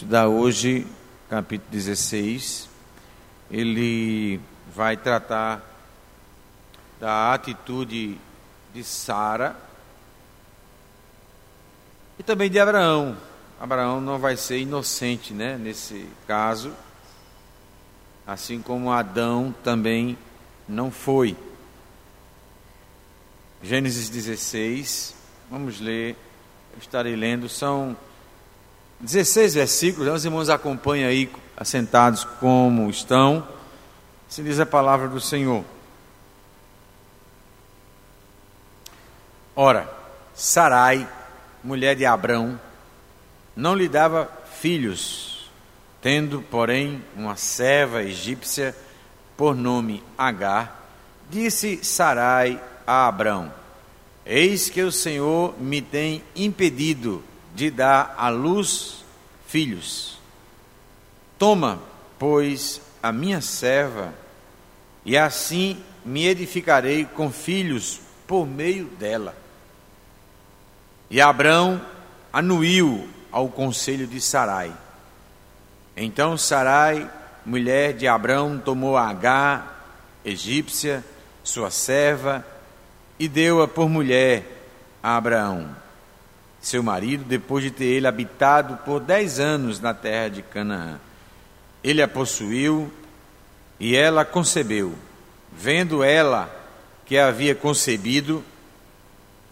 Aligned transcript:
estudar 0.00 0.28
hoje 0.28 0.86
capítulo 1.28 1.70
16. 1.70 2.70
Ele 3.50 4.40
vai 4.74 4.96
tratar 4.96 5.62
da 6.98 7.34
atitude 7.34 8.16
de 8.72 8.82
Sara 8.82 9.54
e 12.18 12.22
também 12.22 12.48
de 12.48 12.58
Abraão. 12.58 13.14
Abraão 13.60 14.00
não 14.00 14.18
vai 14.18 14.38
ser 14.38 14.60
inocente, 14.60 15.34
né, 15.34 15.58
nesse 15.58 16.08
caso, 16.26 16.72
assim 18.26 18.62
como 18.62 18.90
Adão 18.90 19.54
também 19.62 20.16
não 20.66 20.90
foi. 20.90 21.36
Gênesis 23.62 24.08
16, 24.08 25.14
vamos 25.50 25.78
ler, 25.78 26.16
estarei 26.78 27.14
lendo, 27.14 27.50
são 27.50 27.94
16 29.00 29.54
versículos, 29.54 30.12
os 30.12 30.24
irmãos 30.24 30.50
acompanham 30.50 31.08
aí, 31.08 31.30
assentados 31.56 32.24
como 32.38 32.90
estão, 32.90 33.46
se 34.28 34.42
diz 34.42 34.60
a 34.60 34.66
palavra 34.66 35.08
do 35.08 35.20
Senhor. 35.20 35.64
Ora, 39.56 39.90
Sarai, 40.34 41.08
mulher 41.64 41.96
de 41.96 42.04
Abrão, 42.04 42.60
não 43.56 43.74
lhe 43.74 43.88
dava 43.88 44.30
filhos, 44.58 45.50
tendo, 46.02 46.42
porém, 46.42 47.02
uma 47.16 47.36
serva 47.36 48.02
egípcia 48.02 48.76
por 49.36 49.54
nome 49.54 50.02
Agar, 50.16 50.88
disse 51.30 51.82
Sarai 51.82 52.62
a 52.86 53.08
Abrão: 53.08 53.52
Eis 54.26 54.68
que 54.68 54.82
o 54.82 54.92
Senhor 54.92 55.54
me 55.58 55.80
tem 55.80 56.22
impedido 56.36 57.24
de 57.54 57.70
dar 57.70 58.14
à 58.16 58.28
luz 58.28 59.04
filhos. 59.46 60.18
Toma, 61.38 61.80
pois, 62.18 62.80
a 63.02 63.12
minha 63.12 63.40
serva, 63.40 64.12
e 65.04 65.16
assim 65.16 65.82
me 66.04 66.26
edificarei 66.26 67.04
com 67.04 67.30
filhos 67.30 68.00
por 68.26 68.46
meio 68.46 68.86
dela. 68.86 69.34
E 71.10 71.20
Abrão 71.20 71.80
anuiu 72.32 73.08
ao 73.32 73.48
conselho 73.48 74.06
de 74.06 74.20
Sarai. 74.20 74.72
Então 75.96 76.36
Sarai, 76.38 77.10
mulher 77.44 77.94
de 77.94 78.06
Abrão, 78.06 78.58
tomou 78.58 78.96
Agar, 78.96 79.98
egípcia, 80.24 81.04
sua 81.42 81.70
serva, 81.70 82.46
e 83.18 83.28
deu-a 83.28 83.66
por 83.66 83.88
mulher 83.88 84.44
a 85.02 85.16
Abraão, 85.16 85.74
seu 86.60 86.82
marido, 86.82 87.24
depois 87.24 87.64
de 87.64 87.70
ter 87.70 87.84
ele 87.84 88.06
habitado 88.06 88.76
por 88.84 89.00
dez 89.00 89.40
anos 89.40 89.80
na 89.80 89.94
terra 89.94 90.28
de 90.28 90.42
Canaã. 90.42 91.00
Ele 91.82 92.02
a 92.02 92.08
possuiu 92.08 92.92
e 93.78 93.96
ela 93.96 94.24
concebeu. 94.24 94.94
Vendo 95.52 96.04
ela 96.04 96.54
que 97.06 97.18
havia 97.18 97.54
concebido, 97.54 98.44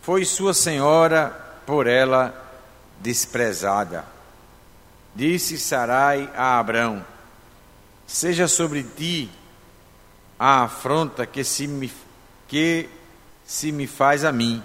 foi 0.03 0.25
sua 0.25 0.55
senhora 0.55 1.31
por 1.67 1.87
ela 1.87 2.35
desprezada. 3.01 4.05
Disse 5.15 5.59
Sarai 5.59 6.31
a 6.37 6.59
Abrão: 6.59 7.05
Seja 8.07 8.47
sobre 8.47 8.83
ti 8.83 9.31
a 10.39 10.63
afronta 10.63 11.27
que 11.27 11.43
se 11.43 11.67
me, 11.67 11.93
que 12.47 12.89
se 13.45 13.73
me 13.73 13.87
faz 13.87 14.25
a 14.25 14.31
mim. 14.31 14.63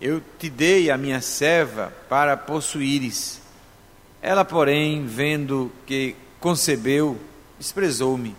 Eu 0.00 0.22
te 0.38 0.50
dei 0.50 0.90
a 0.90 0.98
minha 0.98 1.20
serva 1.20 1.92
para 2.08 2.36
possuíres. 2.36 3.40
Ela, 4.20 4.44
porém, 4.44 5.06
vendo 5.06 5.72
que 5.86 6.14
concebeu, 6.40 7.18
desprezou-me. 7.58 8.36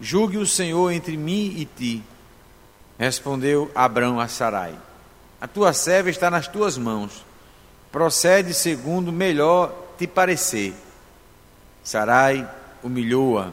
Julgue 0.00 0.38
o 0.38 0.46
Senhor 0.46 0.90
entre 0.90 1.16
mim 1.16 1.54
e 1.56 1.64
ti. 1.64 2.02
Respondeu 2.98 3.70
Abrão 3.74 4.20
a 4.20 4.28
Sarai: 4.28 4.74
A 5.40 5.48
tua 5.48 5.72
serva 5.72 6.10
está 6.10 6.30
nas 6.30 6.46
tuas 6.46 6.76
mãos. 6.76 7.24
Procede 7.90 8.52
segundo 8.52 9.12
melhor 9.12 9.72
te 9.96 10.06
parecer. 10.06 10.74
Sarai 11.82 12.48
humilhou-a 12.82 13.52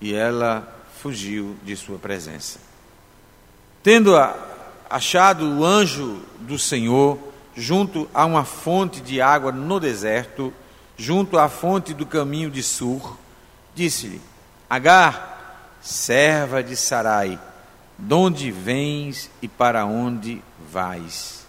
e 0.00 0.14
ela 0.14 0.76
fugiu 1.00 1.56
de 1.62 1.76
sua 1.76 1.98
presença. 1.98 2.58
Tendo 3.82 4.16
achado 4.88 5.58
o 5.58 5.64
anjo 5.64 6.22
do 6.40 6.58
Senhor 6.58 7.18
junto 7.56 8.08
a 8.14 8.24
uma 8.24 8.44
fonte 8.44 9.00
de 9.00 9.20
água 9.20 9.50
no 9.50 9.80
deserto, 9.80 10.52
junto 10.96 11.38
à 11.38 11.48
fonte 11.48 11.92
do 11.92 12.06
caminho 12.06 12.50
de 12.50 12.62
Sur, 12.62 13.18
disse-lhe: 13.74 14.20
Agar, 14.68 15.76
serva 15.80 16.62
de 16.62 16.76
Sarai, 16.76 17.38
de 17.98 18.14
onde 18.14 18.50
vens 18.50 19.30
e 19.42 19.48
para 19.48 19.84
onde 19.84 20.42
vais? 20.70 21.46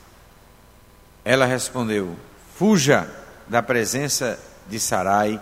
Ela 1.24 1.46
respondeu: 1.46 2.16
Fuja 2.56 3.10
da 3.48 3.62
presença 3.62 4.40
de 4.68 4.80
Sarai, 4.80 5.40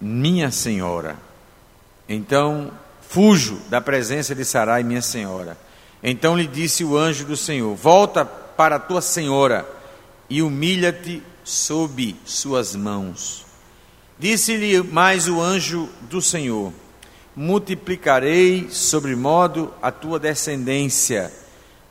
minha 0.00 0.50
senhora. 0.50 1.16
Então 2.08 2.70
Fujo 3.14 3.60
da 3.68 3.80
presença 3.80 4.34
de 4.34 4.44
Sarai, 4.44 4.82
minha 4.82 5.00
senhora. 5.00 5.56
Então 6.06 6.36
lhe 6.36 6.46
disse 6.46 6.84
o 6.84 6.98
anjo 6.98 7.24
do 7.24 7.34
Senhor: 7.34 7.74
Volta 7.74 8.26
para 8.26 8.76
a 8.76 8.78
tua 8.78 9.00
senhora 9.00 9.66
e 10.28 10.42
humilha-te 10.42 11.22
sob 11.42 12.14
suas 12.26 12.76
mãos. 12.76 13.46
Disse-lhe 14.18 14.82
mais 14.82 15.26
o 15.28 15.40
anjo 15.40 15.88
do 16.02 16.20
Senhor: 16.20 16.74
Multiplicarei 17.34 18.68
sobre 18.70 19.16
modo 19.16 19.72
a 19.80 19.90
tua 19.90 20.18
descendência, 20.18 21.32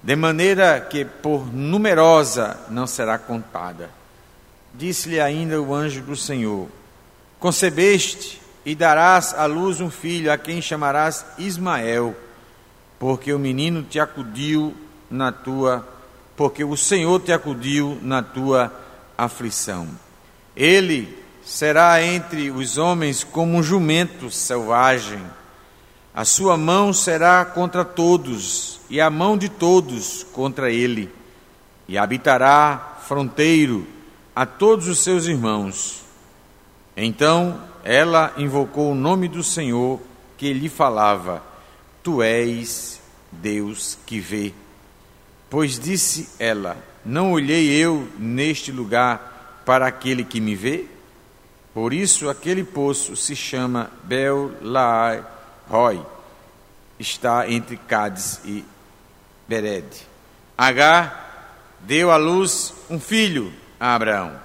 de 0.04 0.16
maneira 0.16 0.80
que 0.80 1.04
por 1.04 1.52
numerosa 1.52 2.60
não 2.70 2.86
será 2.86 3.18
contada. 3.18 3.90
Disse-lhe 4.76 5.20
ainda 5.20 5.60
o 5.60 5.74
anjo 5.74 6.02
do 6.02 6.16
Senhor: 6.16 6.70
Concebeste 7.40 8.40
e 8.64 8.76
darás 8.76 9.34
à 9.34 9.48
luz 9.48 9.82
um 9.82 9.90
filho, 9.90 10.32
a 10.32 10.38
quem 10.38 10.62
chamarás 10.62 11.26
Ismael, 11.40 12.16
porque 13.04 13.34
o 13.34 13.38
menino 13.38 13.84
te 13.84 14.00
acudiu 14.00 14.74
na 15.12 15.30
tua, 15.30 15.86
porque 16.38 16.64
o 16.64 16.78
Senhor 16.78 17.20
te 17.20 17.34
acudiu 17.34 18.00
na 18.02 18.24
tua 18.24 18.72
aflição. 19.18 19.90
Ele 20.56 21.14
será 21.44 22.02
entre 22.02 22.50
os 22.50 22.78
homens 22.78 23.22
como 23.22 23.58
um 23.58 23.62
jumento 23.62 24.32
selvagem. 24.32 25.22
A 26.16 26.24
sua 26.24 26.56
mão 26.56 26.94
será 26.94 27.44
contra 27.44 27.84
todos, 27.84 28.80
e 28.90 29.02
a 29.02 29.10
mão 29.10 29.38
de 29.38 29.50
todos 29.50 30.26
contra 30.32 30.72
ele, 30.72 31.12
e 31.90 31.98
habitará 31.98 33.00
fronteiro 33.06 33.86
a 34.34 34.46
todos 34.46 34.88
os 34.88 35.00
seus 35.00 35.26
irmãos. 35.26 36.06
Então 36.96 37.60
ela 37.84 38.32
invocou 38.38 38.94
o 38.94 38.96
nome 38.96 39.28
do 39.28 39.44
Senhor 39.44 40.00
que 40.38 40.54
lhe 40.54 40.70
falava: 40.70 41.52
Tu 42.04 42.22
és 42.22 43.02
Deus 43.32 43.98
que 44.06 44.20
vê. 44.20 44.54
Pois 45.50 45.80
disse 45.80 46.30
ela: 46.38 46.78
Não 47.06 47.32
olhei 47.32 47.70
eu 47.72 48.08
neste 48.20 48.72
lugar 48.72 49.62
para 49.66 49.88
aquele 49.88 50.24
que 50.24 50.42
me 50.42 50.56
vê? 50.56 50.86
Por 51.74 51.94
isso 51.94 52.30
aquele 52.30 52.64
poço 52.64 53.16
se 53.16 53.36
chama 53.36 53.90
Bel 54.04 54.52
Laai 54.62 55.24
Roy. 55.68 56.02
Está 57.00 57.50
entre 57.50 57.78
Cádiz 57.78 58.42
e 58.46 58.64
Bered. 59.48 59.88
Agar 60.58 61.24
deu 61.80 62.12
à 62.12 62.18
luz 62.18 62.74
um 62.90 63.00
filho 63.00 63.52
a 63.80 63.96
Abraão. 63.96 64.40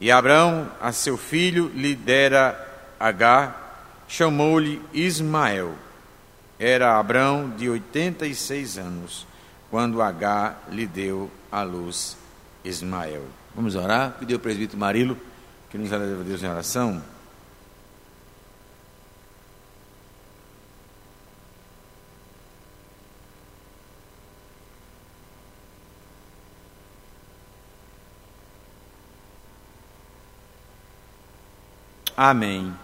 E 0.00 0.10
Abraão, 0.12 0.70
a 0.80 0.92
seu 0.92 1.16
filho, 1.16 1.70
lhe 1.74 1.94
dera 1.94 2.66
Agar, 3.00 4.04
chamou-lhe 4.08 4.80
Ismael. 4.92 5.74
Era 6.58 6.98
Abraão 6.98 7.50
de 7.50 7.70
86 7.70 8.78
anos, 8.78 9.26
quando 9.70 10.02
Agar 10.02 10.66
lhe 10.70 10.86
deu 10.86 11.30
à 11.52 11.62
luz 11.62 12.16
Ismael. 12.64 13.24
Vamos 13.54 13.76
orar? 13.76 14.16
Pedir 14.18 14.34
ao 14.34 14.40
presbítero 14.40 14.78
Marilo 14.78 15.16
que 15.70 15.78
nos 15.78 15.90
leve 15.90 16.20
a 16.20 16.24
Deus 16.24 16.42
em 16.42 16.48
oração. 16.48 17.02
Amém. 32.16 32.74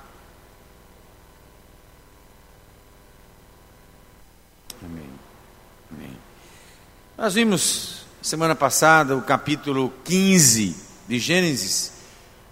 Amém. 4.80 5.10
Nós 7.24 7.32
vimos 7.32 8.04
semana 8.20 8.54
passada 8.54 9.16
o 9.16 9.22
capítulo 9.22 9.90
15 10.04 10.76
de 11.08 11.18
Gênesis 11.18 11.90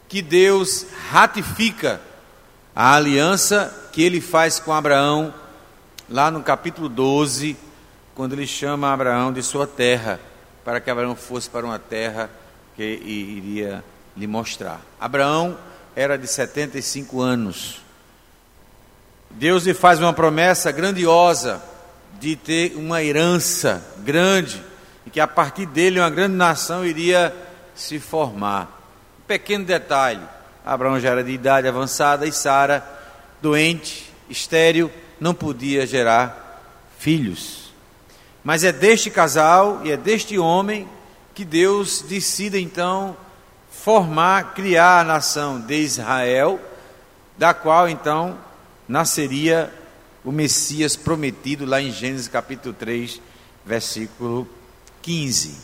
que 0.08 0.22
Deus 0.22 0.86
ratifica 1.10 2.00
a 2.74 2.94
aliança 2.94 3.90
que 3.92 4.02
ele 4.02 4.18
faz 4.18 4.58
com 4.58 4.72
Abraão, 4.72 5.34
lá 6.08 6.30
no 6.30 6.42
capítulo 6.42 6.88
12, 6.88 7.54
quando 8.14 8.32
ele 8.32 8.46
chama 8.46 8.90
Abraão 8.90 9.30
de 9.30 9.42
sua 9.42 9.66
terra, 9.66 10.18
para 10.64 10.80
que 10.80 10.90
Abraão 10.90 11.14
fosse 11.14 11.50
para 11.50 11.66
uma 11.66 11.78
terra 11.78 12.30
que 12.74 12.82
iria 12.82 13.84
lhe 14.16 14.26
mostrar. 14.26 14.80
Abraão 14.98 15.54
era 15.94 16.16
de 16.16 16.26
75 16.26 17.20
anos. 17.20 17.82
Deus 19.28 19.66
lhe 19.66 19.74
faz 19.74 20.00
uma 20.00 20.14
promessa 20.14 20.72
grandiosa 20.72 21.62
de 22.20 22.36
ter 22.36 22.74
uma 22.76 23.02
herança 23.02 23.84
grande 23.98 24.62
e 25.06 25.10
que 25.10 25.20
a 25.20 25.26
partir 25.26 25.66
dele 25.66 26.00
uma 26.00 26.10
grande 26.10 26.36
nação 26.36 26.84
iria 26.84 27.34
se 27.74 27.98
formar. 27.98 28.80
Um 29.20 29.26
pequeno 29.26 29.64
detalhe: 29.64 30.22
Abraão 30.64 31.00
já 31.00 31.10
era 31.10 31.24
de 31.24 31.32
idade 31.32 31.66
avançada 31.66 32.26
e 32.26 32.32
Sara, 32.32 32.84
doente, 33.40 34.10
estéril, 34.28 34.90
não 35.20 35.34
podia 35.34 35.86
gerar 35.86 36.60
filhos. 36.98 37.72
Mas 38.44 38.64
é 38.64 38.72
deste 38.72 39.10
casal 39.10 39.80
e 39.84 39.90
é 39.90 39.96
deste 39.96 40.38
homem 40.38 40.88
que 41.34 41.44
Deus 41.44 42.02
decide 42.02 42.60
então 42.60 43.16
formar, 43.70 44.54
criar 44.54 45.00
a 45.00 45.04
nação 45.04 45.60
de 45.60 45.74
Israel, 45.74 46.60
da 47.36 47.54
qual 47.54 47.88
então 47.88 48.36
nasceria 48.86 49.72
o 50.24 50.30
Messias 50.30 50.96
prometido 50.96 51.64
lá 51.64 51.80
em 51.80 51.90
Gênesis 51.90 52.28
capítulo 52.28 52.74
3, 52.74 53.20
versículo 53.64 54.48
15. 55.02 55.56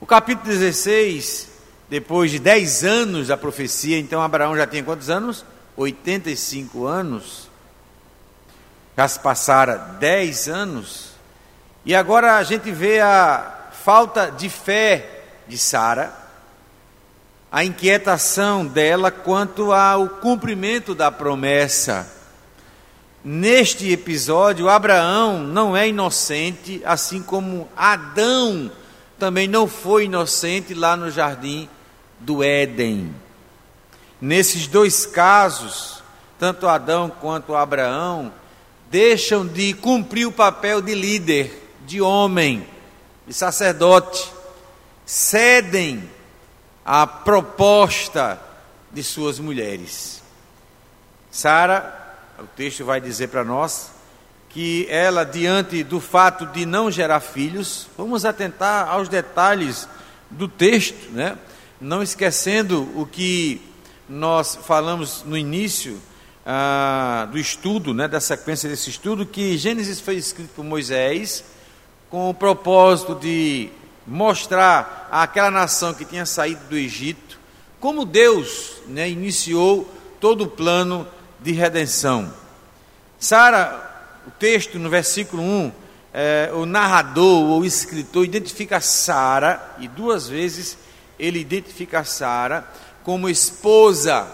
O 0.00 0.06
capítulo 0.06 0.46
16, 0.46 1.48
depois 1.88 2.30
de 2.30 2.38
10 2.38 2.84
anos 2.84 3.28
da 3.28 3.36
profecia, 3.36 3.98
então 3.98 4.22
Abraão 4.22 4.56
já 4.56 4.66
tinha 4.66 4.82
quantos 4.82 5.10
anos? 5.10 5.44
85 5.76 6.86
anos. 6.86 7.48
Já 8.96 9.08
se 9.08 9.18
passaram 9.18 9.98
10 9.98 10.48
anos. 10.48 11.12
E 11.84 11.94
agora 11.94 12.36
a 12.36 12.42
gente 12.42 12.70
vê 12.70 13.00
a 13.00 13.70
falta 13.72 14.30
de 14.30 14.48
fé 14.48 15.24
de 15.48 15.58
Sara, 15.58 16.12
a 17.50 17.64
inquietação 17.64 18.64
dela 18.64 19.10
quanto 19.10 19.72
ao 19.72 20.08
cumprimento 20.08 20.94
da 20.94 21.10
promessa. 21.10 22.21
Neste 23.24 23.92
episódio, 23.92 24.68
Abraão 24.68 25.44
não 25.44 25.76
é 25.76 25.88
inocente, 25.88 26.82
assim 26.84 27.22
como 27.22 27.68
Adão 27.76 28.70
também 29.16 29.46
não 29.46 29.68
foi 29.68 30.06
inocente 30.06 30.74
lá 30.74 30.96
no 30.96 31.08
jardim 31.08 31.68
do 32.18 32.42
Éden. 32.42 33.14
Nesses 34.20 34.66
dois 34.66 35.06
casos, 35.06 36.02
tanto 36.36 36.66
Adão 36.66 37.08
quanto 37.08 37.54
Abraão 37.54 38.32
deixam 38.90 39.46
de 39.46 39.72
cumprir 39.74 40.26
o 40.26 40.32
papel 40.32 40.82
de 40.82 40.92
líder, 40.92 41.70
de 41.86 42.00
homem, 42.00 42.66
de 43.24 43.32
sacerdote, 43.32 44.32
cedem 45.06 46.10
a 46.84 47.06
proposta 47.06 48.40
de 48.90 49.04
suas 49.04 49.38
mulheres. 49.38 50.20
Sara, 51.30 52.01
o 52.42 52.46
texto 52.56 52.84
vai 52.84 53.00
dizer 53.00 53.28
para 53.28 53.44
nós 53.44 53.90
que 54.48 54.86
ela, 54.90 55.24
diante 55.24 55.82
do 55.82 56.00
fato 56.00 56.44
de 56.46 56.66
não 56.66 56.90
gerar 56.90 57.20
filhos, 57.20 57.88
vamos 57.96 58.24
atentar 58.24 58.88
aos 58.88 59.08
detalhes 59.08 59.88
do 60.28 60.48
texto, 60.48 61.10
né? 61.12 61.38
não 61.80 62.02
esquecendo 62.02 62.88
o 62.94 63.06
que 63.06 63.60
nós 64.08 64.58
falamos 64.66 65.22
no 65.24 65.36
início 65.36 66.00
ah, 66.44 67.28
do 67.30 67.38
estudo, 67.38 67.94
né, 67.94 68.06
da 68.08 68.20
sequência 68.20 68.68
desse 68.68 68.90
estudo, 68.90 69.24
que 69.24 69.56
Gênesis 69.56 70.00
foi 70.00 70.16
escrito 70.16 70.50
por 70.54 70.64
Moisés 70.64 71.44
com 72.10 72.28
o 72.28 72.34
propósito 72.34 73.14
de 73.14 73.70
mostrar 74.06 75.08
àquela 75.10 75.50
nação 75.50 75.94
que 75.94 76.04
tinha 76.04 76.26
saído 76.26 76.64
do 76.68 76.76
Egito 76.76 77.38
como 77.82 78.04
Deus 78.04 78.74
né, 78.86 79.10
iniciou 79.10 79.90
todo 80.20 80.44
o 80.44 80.46
plano 80.46 81.04
de 81.42 81.52
redenção. 81.52 82.32
Sara, 83.18 84.20
o 84.26 84.30
texto 84.30 84.78
no 84.78 84.88
versículo 84.88 85.42
1, 85.42 85.72
é, 86.12 86.50
o 86.52 86.66
narrador 86.66 87.50
ou 87.50 87.64
escritor 87.64 88.24
identifica 88.24 88.80
Sara, 88.80 89.74
e 89.78 89.88
duas 89.88 90.28
vezes 90.28 90.76
ele 91.18 91.38
identifica 91.40 92.04
Sara 92.04 92.66
como 93.02 93.28
esposa 93.28 94.26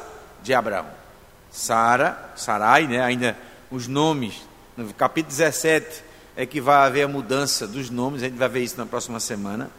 de 0.43 0.53
Abraão. 0.55 0.87
Sara, 1.51 2.33
Sarai, 2.37 2.87
né, 2.87 3.03
ainda 3.03 3.37
os 3.71 3.87
nomes, 3.87 4.35
no 4.77 4.93
capítulo 4.95 5.35
17 5.35 6.05
é 6.37 6.47
que 6.47 6.61
vai 6.61 6.87
haver 6.87 7.03
a 7.03 7.09
mudança 7.09 7.67
dos 7.67 7.91
nomes, 7.91 8.23
a 8.23 8.27
gente 8.27 8.39
vai 8.39 8.49
ver 8.49 8.63
isso 8.63 8.79
na 8.79 8.87
próxima 8.87 9.19
semana. 9.19 9.71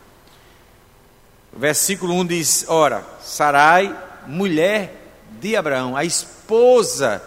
O 1.54 1.60
versículo 1.60 2.14
1 2.16 2.26
diz: 2.26 2.66
Ora, 2.68 3.04
Sarai, 3.22 3.96
mulher 4.28 4.99
de 5.40 5.56
Abraão, 5.56 5.96
a 5.96 6.04
esposa 6.04 7.22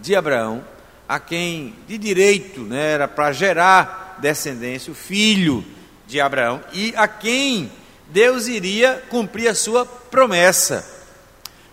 de 0.00 0.14
Abraão, 0.14 0.64
a 1.08 1.18
quem 1.18 1.74
de 1.86 1.98
direito 1.98 2.60
né, 2.60 2.92
era 2.92 3.08
para 3.08 3.32
gerar 3.32 4.16
descendência, 4.20 4.92
o 4.92 4.94
filho 4.94 5.64
de 6.06 6.20
Abraão, 6.20 6.60
e 6.72 6.94
a 6.96 7.08
quem 7.08 7.70
Deus 8.08 8.46
iria 8.46 9.02
cumprir 9.08 9.48
a 9.48 9.54
sua 9.54 9.86
promessa. 9.86 10.84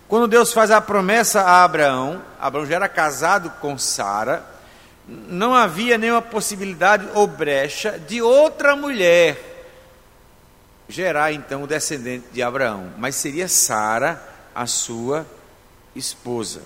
Quando 0.06 0.28
Deus 0.28 0.52
faz 0.52 0.70
a 0.70 0.80
promessa 0.80 1.42
a 1.42 1.64
Abraão, 1.64 2.22
Abraão 2.40 2.66
já 2.66 2.76
era 2.76 2.88
casado 2.88 3.50
com 3.60 3.76
Sara 3.76 4.58
não 5.08 5.54
havia 5.54 5.96
nenhuma 5.96 6.20
possibilidade 6.20 7.08
ou 7.14 7.26
brecha 7.26 7.98
de 7.98 8.20
outra 8.20 8.76
mulher 8.76 9.48
gerar 10.86 11.32
então 11.32 11.62
o 11.62 11.66
descendente 11.66 12.26
de 12.32 12.42
Abraão, 12.42 12.92
mas 12.98 13.14
seria 13.14 13.48
Sara 13.48 14.22
a 14.54 14.66
sua 14.66 15.26
esposa. 15.98 16.62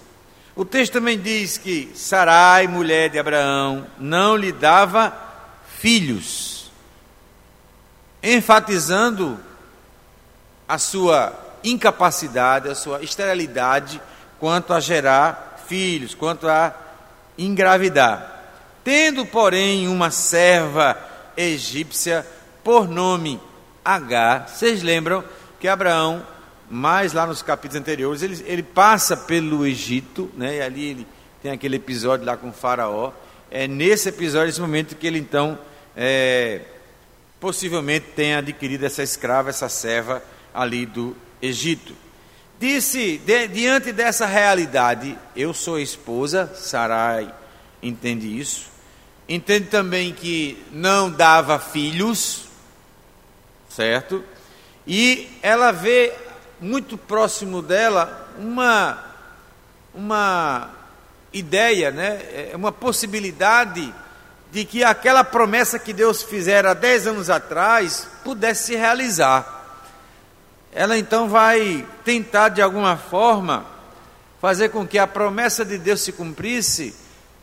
O 0.55 0.65
texto 0.65 0.93
também 0.93 1.19
diz 1.19 1.57
que 1.57 1.91
Sarai, 1.95 2.67
mulher 2.67 3.09
de 3.09 3.19
Abraão, 3.19 3.87
não 3.99 4.37
lhe 4.37 4.53
dava 4.53 5.13
filhos, 5.79 6.71
enfatizando 8.23 9.41
a 10.69 10.79
sua 10.79 11.33
incapacidade, 11.65 12.69
a 12.69 12.75
sua 12.75 13.03
esterilidade 13.03 14.01
quanto 14.39 14.73
a 14.73 14.81
gerar 14.81 15.63
filhos, 15.67 16.15
quanto 16.15 16.49
a 16.49 16.75
engravidar. 17.39 18.43
Tendo, 18.85 19.25
porém, 19.25 19.89
uma 19.89 20.11
serva 20.11 20.99
egípcia 21.37 22.27
por 22.63 22.89
nome 22.89 23.41
Agar, 23.85 24.49
vocês 24.49 24.81
lembram 24.83 25.25
que 25.59 25.67
Abraão, 25.67 26.25
mais 26.73 27.13
lá 27.13 27.27
nos 27.27 27.43
capítulos 27.43 27.83
anteriores, 27.83 28.23
ele, 28.23 28.43
ele 28.47 28.63
passa 28.63 29.15
pelo 29.15 29.67
Egito, 29.67 30.31
né, 30.35 30.57
e 30.57 30.63
ali 30.63 30.85
ele 30.87 31.07
tem 31.43 31.53
aquele 31.53 31.77
episódio 31.77 32.25
lá 32.25 32.35
com 32.35 32.49
o 32.49 32.53
Faraó. 32.53 33.13
É 33.51 33.69
nesse 33.69 34.09
episódio, 34.09 34.47
nesse 34.47 34.61
momento, 34.61 34.97
que 34.97 35.07
ele 35.07 35.19
então 35.19 35.59
é, 35.95 36.63
possivelmente 37.39 38.07
tenha 38.17 38.39
adquirido 38.39 38.85
essa 38.85 39.03
escrava, 39.03 39.51
essa 39.51 39.69
serva 39.69 40.23
ali 40.55 40.87
do 40.87 41.15
Egito. 41.43 41.95
Disse, 42.59 43.19
de, 43.19 43.49
diante 43.49 43.93
dessa 43.93 44.25
realidade, 44.25 45.19
eu 45.37 45.53
sou 45.53 45.79
esposa, 45.79 46.51
Sarai 46.55 47.35
entende 47.83 48.39
isso, 48.39 48.71
entende 49.29 49.67
também 49.67 50.15
que 50.15 50.65
não 50.73 51.11
dava 51.11 51.59
filhos, 51.59 52.45
certo? 53.69 54.25
E 54.87 55.29
ela 55.43 55.71
vê 55.71 56.15
muito 56.63 56.97
próximo 56.97 57.61
dela 57.61 58.31
uma 58.39 59.05
uma 59.95 60.71
ideia, 61.33 61.91
né? 61.91 62.23
É 62.51 62.53
uma 62.55 62.73
possibilidade 62.73 63.93
de 64.51 64.65
que 64.65 64.83
aquela 64.83 65.23
promessa 65.23 65.79
que 65.79 65.93
Deus 65.93 66.23
fizera 66.23 66.71
há 66.71 66.75
dez 66.75 67.07
anos 67.07 67.29
atrás 67.29 68.09
pudesse 68.25 68.69
se 68.69 68.77
realizar. 68.77 69.61
Ela 70.73 70.97
então 70.97 71.29
vai 71.29 71.87
tentar 72.05 72.49
de 72.49 72.63
alguma 72.63 72.97
forma 72.97 73.67
fazer 74.41 74.71
com 74.71 74.87
que 74.87 74.99
a 74.99 75.07
promessa 75.07 75.65
de 75.65 75.77
Deus 75.77 76.01
se 76.01 76.13
cumprisse 76.13 77.03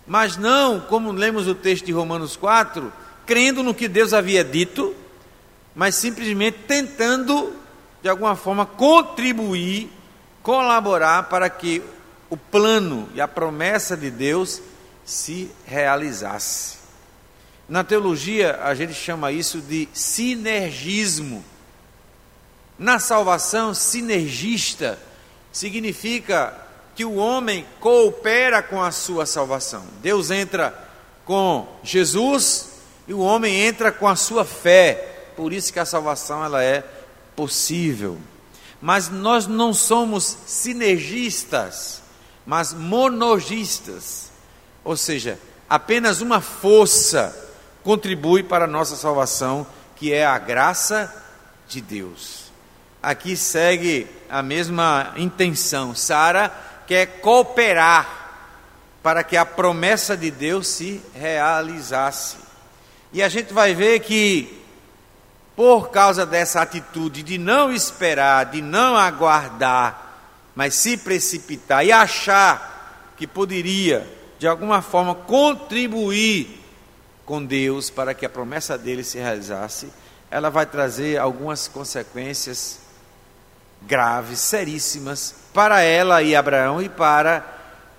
mas 0.10 0.38
não, 0.38 0.80
como 0.80 1.12
lemos 1.12 1.48
o 1.48 1.54
texto 1.54 1.86
de 1.86 1.92
Romanos 1.92 2.36
4, 2.36 2.92
crendo 3.28 3.62
no 3.62 3.76
que 3.76 3.88
Deus 3.88 4.12
havia 4.12 4.44
dito, 4.44 4.96
mas 5.76 5.94
simplesmente 5.94 6.58
tentando, 6.68 7.54
de 8.02 8.10
alguma 8.10 8.36
forma, 8.36 8.66
contribuir, 8.66 9.92
colaborar 10.42 11.24
para 11.24 11.50
que 11.50 11.82
o 12.30 12.38
plano 12.38 13.10
e 13.14 13.22
a 13.22 13.28
promessa 13.28 13.98
de 13.98 14.10
Deus 14.10 14.62
se 15.04 15.52
realizasse. 15.66 16.78
Na 17.68 17.84
teologia, 17.84 18.60
a 18.64 18.74
gente 18.74 18.94
chama 18.94 19.32
isso 19.32 19.60
de 19.60 19.88
sinergismo. 19.94 21.44
Na 22.78 23.00
salvação, 23.00 23.74
sinergista 23.74 24.98
significa 25.52 26.54
que 26.96 27.04
o 27.06 27.16
homem 27.16 27.66
coopera 27.80 28.62
com 28.64 28.82
a 28.82 28.92
sua 28.92 29.26
salvação. 29.26 29.84
Deus 30.02 30.32
entra 30.32 30.74
com 31.26 31.68
Jesus 31.84 32.70
e 33.08 33.14
o 33.14 33.20
homem 33.20 33.62
entra 33.62 33.92
com 33.92 34.08
a 34.08 34.16
sua 34.16 34.44
fé. 34.44 35.32
Por 35.36 35.54
isso 35.54 35.72
que 35.72 35.80
a 35.80 35.86
salvação 35.86 36.44
ela 36.44 36.64
é 36.64 36.84
possível. 37.40 38.18
Mas 38.82 39.08
nós 39.08 39.48
não 39.48 39.74
somos 39.74 40.26
sinergistas, 40.46 42.02
mas 42.46 42.74
monogistas. 42.74 44.30
Ou 44.84 44.98
seja, 44.98 45.40
apenas 45.70 46.20
uma 46.20 46.42
força 46.42 47.34
contribui 47.82 48.44
para 48.44 48.66
a 48.66 48.68
nossa 48.68 48.98
salvação, 48.98 49.66
que 49.96 50.12
é 50.12 50.26
a 50.26 50.38
graça 50.38 51.16
de 51.66 51.80
Deus. 51.80 52.52
Aqui 53.02 53.38
segue 53.38 54.06
a 54.30 54.44
mesma 54.44 55.14
intenção. 55.16 55.96
Sara 55.96 56.52
quer 56.86 57.22
cooperar 57.22 58.18
para 59.02 59.24
que 59.24 59.38
a 59.38 59.46
promessa 59.46 60.18
de 60.18 60.30
Deus 60.30 60.68
se 60.68 61.02
realizasse. 61.14 62.36
E 63.14 63.24
a 63.24 63.30
gente 63.30 63.54
vai 63.54 63.74
ver 63.74 64.02
que, 64.02 64.59
por 65.60 65.90
causa 65.90 66.26
dessa 66.26 66.62
atitude 66.62 67.22
de 67.22 67.38
não 67.38 67.70
esperar, 67.70 68.46
de 68.46 68.62
não 68.62 68.96
aguardar, 68.96 70.16
mas 70.56 70.74
se 70.74 70.96
precipitar 70.96 71.86
e 71.86 71.92
achar 71.92 73.12
que 73.18 73.28
poderia, 73.28 74.08
de 74.40 74.48
alguma 74.48 74.82
forma, 74.82 75.14
contribuir 75.14 76.64
com 77.26 77.44
Deus 77.44 77.90
para 77.90 78.14
que 78.14 78.26
a 78.26 78.30
promessa 78.30 78.78
dele 78.78 79.04
se 79.04 79.18
realizasse, 79.18 79.92
ela 80.32 80.50
vai 80.50 80.66
trazer 80.66 81.18
algumas 81.18 81.68
consequências 81.68 82.80
graves, 83.82 84.40
seríssimas 84.40 85.36
para 85.54 85.82
ela 85.82 86.24
e 86.24 86.38
Abraão 86.38 86.82
e 86.82 86.88
para 86.88 87.46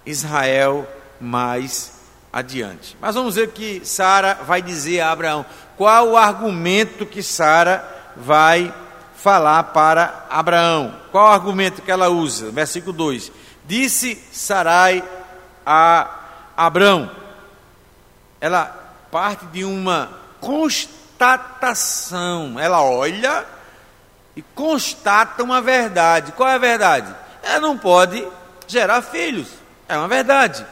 Israel 0.07 0.89
mais 1.21 1.93
adiante. 2.33 2.97
Mas 3.01 3.15
vamos 3.15 3.35
ver 3.35 3.49
o 3.49 3.53
que 3.53 3.85
Sara 3.85 4.39
vai 4.47 4.63
dizer 4.63 5.01
a 5.01 5.11
Abraão. 5.11 5.45
Qual 5.77 6.11
o 6.11 6.17
argumento 6.17 7.07
que 7.07 7.23
Sara 7.23 7.85
vai 8.17 8.73
falar 9.17 9.65
para 9.65 10.27
Abraão? 10.31 10.95
Qual 11.11 11.27
o 11.27 11.33
argumento 11.33 11.83
que 11.83 11.91
ela 11.91 12.09
usa? 12.09 12.51
Versículo 12.51 12.93
2: 12.93 13.33
Disse 13.65 14.23
Sarai 14.33 15.03
a 15.65 16.09
Abraão. 16.57 17.11
Ela 18.41 18.65
parte 19.11 19.45
de 19.47 19.65
uma 19.65 20.11
constatação. 20.41 22.59
Ela 22.59 22.83
olha 22.83 23.45
e 24.37 24.43
constata 24.43 25.43
uma 25.43 25.61
verdade. 25.61 26.33
Qual 26.33 26.49
é 26.49 26.55
a 26.55 26.59
verdade? 26.59 27.15
Ela 27.43 27.61
não 27.61 27.77
pode 27.77 28.27
gerar 28.67 29.03
filhos. 29.03 29.49
É 29.89 29.97
uma 29.97 30.09
verdade. 30.09 30.65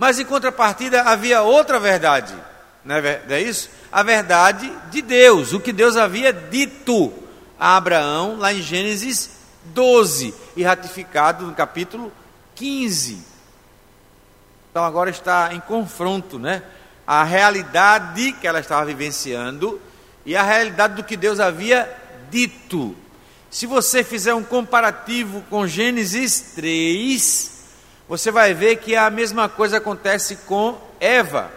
Mas 0.00 0.18
em 0.18 0.24
contrapartida 0.24 1.02
havia 1.02 1.42
outra 1.42 1.78
verdade. 1.78 2.34
Não 2.82 2.94
é, 2.94 3.22
não 3.28 3.36
é 3.36 3.42
isso? 3.42 3.68
A 3.92 4.02
verdade 4.02 4.72
de 4.90 5.02
Deus, 5.02 5.52
o 5.52 5.60
que 5.60 5.74
Deus 5.74 5.94
havia 5.94 6.32
dito 6.32 7.12
a 7.58 7.76
Abraão 7.76 8.38
lá 8.38 8.50
em 8.50 8.62
Gênesis 8.62 9.32
12 9.62 10.32
e 10.56 10.62
ratificado 10.62 11.44
no 11.44 11.54
capítulo 11.54 12.10
15. 12.54 13.22
Então 14.70 14.82
agora 14.82 15.10
está 15.10 15.52
em 15.52 15.60
confronto, 15.60 16.38
né? 16.38 16.62
A 17.06 17.22
realidade 17.22 18.32
que 18.32 18.46
ela 18.46 18.60
estava 18.60 18.86
vivenciando 18.86 19.78
e 20.24 20.34
a 20.34 20.42
realidade 20.42 20.94
do 20.94 21.04
que 21.04 21.14
Deus 21.14 21.38
havia 21.38 21.94
dito. 22.30 22.96
Se 23.50 23.66
você 23.66 24.02
fizer 24.02 24.32
um 24.32 24.44
comparativo 24.44 25.42
com 25.50 25.66
Gênesis 25.66 26.52
3, 26.54 27.59
você 28.10 28.32
vai 28.32 28.52
ver 28.52 28.78
que 28.78 28.96
a 28.96 29.08
mesma 29.08 29.48
coisa 29.48 29.76
acontece 29.76 30.34
com 30.38 30.76
Eva. 30.98 31.48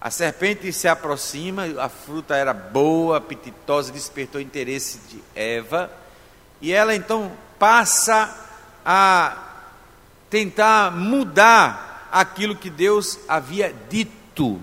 A 0.00 0.10
serpente 0.10 0.72
se 0.72 0.88
aproxima, 0.88 1.62
a 1.80 1.88
fruta 1.88 2.34
era 2.34 2.52
boa, 2.52 3.18
apetitosa, 3.18 3.92
despertou 3.92 4.40
interesse 4.40 4.98
de 5.08 5.22
Eva, 5.32 5.88
e 6.60 6.72
ela 6.72 6.92
então 6.92 7.30
passa 7.56 8.36
a 8.84 9.68
tentar 10.28 10.90
mudar 10.90 12.08
aquilo 12.10 12.56
que 12.56 12.68
Deus 12.68 13.16
havia 13.28 13.72
dito. 13.88 14.60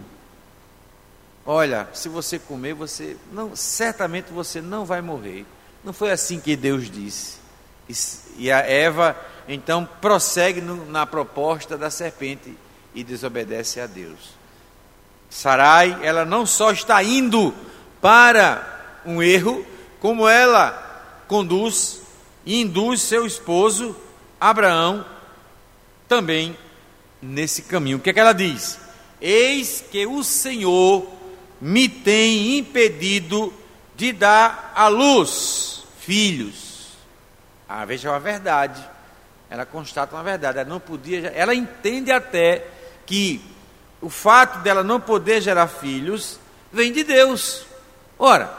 Olha, 1.45 1.87
se 1.93 2.09
você 2.09 2.37
comer, 2.37 2.73
você 2.73 3.15
não, 3.31 3.55
certamente 3.55 4.33
você 4.33 4.59
não 4.59 4.83
vai 4.83 4.99
morrer. 4.99 5.45
Não 5.85 5.93
foi 5.93 6.11
assim 6.11 6.37
que 6.37 6.57
Deus 6.57 6.91
disse. 6.91 7.37
E 8.37 8.51
a 8.51 8.59
Eva 8.59 9.15
então 9.47 9.87
prossegue 9.99 10.61
no, 10.61 10.85
na 10.85 11.05
proposta 11.05 11.77
da 11.77 11.89
serpente 11.89 12.55
e 12.93 13.03
desobedece 13.03 13.79
a 13.79 13.87
Deus. 13.87 14.37
Sarai, 15.29 15.97
ela 16.01 16.25
não 16.25 16.45
só 16.45 16.71
está 16.71 17.03
indo 17.03 17.53
para 18.01 19.01
um 19.05 19.21
erro, 19.21 19.65
como 19.99 20.27
ela 20.27 21.23
conduz 21.27 22.01
e 22.45 22.61
induz 22.61 23.01
seu 23.01 23.25
esposo 23.25 23.95
Abraão 24.39 25.05
também 26.07 26.57
nesse 27.21 27.63
caminho. 27.63 27.97
O 27.97 27.99
que 27.99 28.09
é 28.09 28.13
que 28.13 28.19
ela 28.19 28.33
diz? 28.33 28.79
Eis 29.19 29.83
que 29.91 30.05
o 30.05 30.23
Senhor 30.23 31.07
me 31.59 31.89
tem 31.89 32.57
impedido 32.57 33.53
de 33.95 34.11
dar 34.13 34.71
à 34.75 34.87
luz 34.87 35.83
filhos. 35.99 36.66
Ah, 37.67 37.85
veja 37.85 38.15
a 38.15 38.19
verdade. 38.19 38.83
Ela 39.49 39.65
constata 39.65 40.15
uma 40.15 40.23
verdade. 40.23 40.59
Ela 40.59 40.69
não 40.69 40.79
podia. 40.79 41.27
Ela 41.35 41.53
entende 41.53 42.11
até 42.11 42.65
que 43.05 43.41
o 44.01 44.09
fato 44.09 44.59
dela 44.59 44.83
não 44.83 44.99
poder 44.99 45.41
gerar 45.41 45.67
filhos 45.67 46.39
vem 46.71 46.91
de 46.91 47.03
Deus. 47.03 47.65
Ora, 48.17 48.51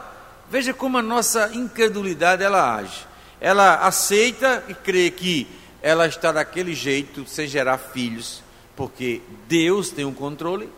veja 0.51 0.73
como 0.75 0.99
a 0.99 1.03
nossa 1.03 1.51
incredulidade 1.55 2.43
ela 2.43 2.77
age. 2.77 3.07
Ela 3.41 3.87
aceita 3.87 4.65
e 4.69 4.75
crê 4.75 5.11
que 5.11 5.47
ela 5.81 6.07
está 6.07 6.33
daquele 6.33 6.75
jeito 6.75 7.27
sem 7.27 7.47
gerar 7.47 7.79
filhos, 7.79 8.43
porque 8.75 9.23
Deus 9.47 9.91
tem 9.91 10.05
um 10.05 10.13
controle 10.13 10.69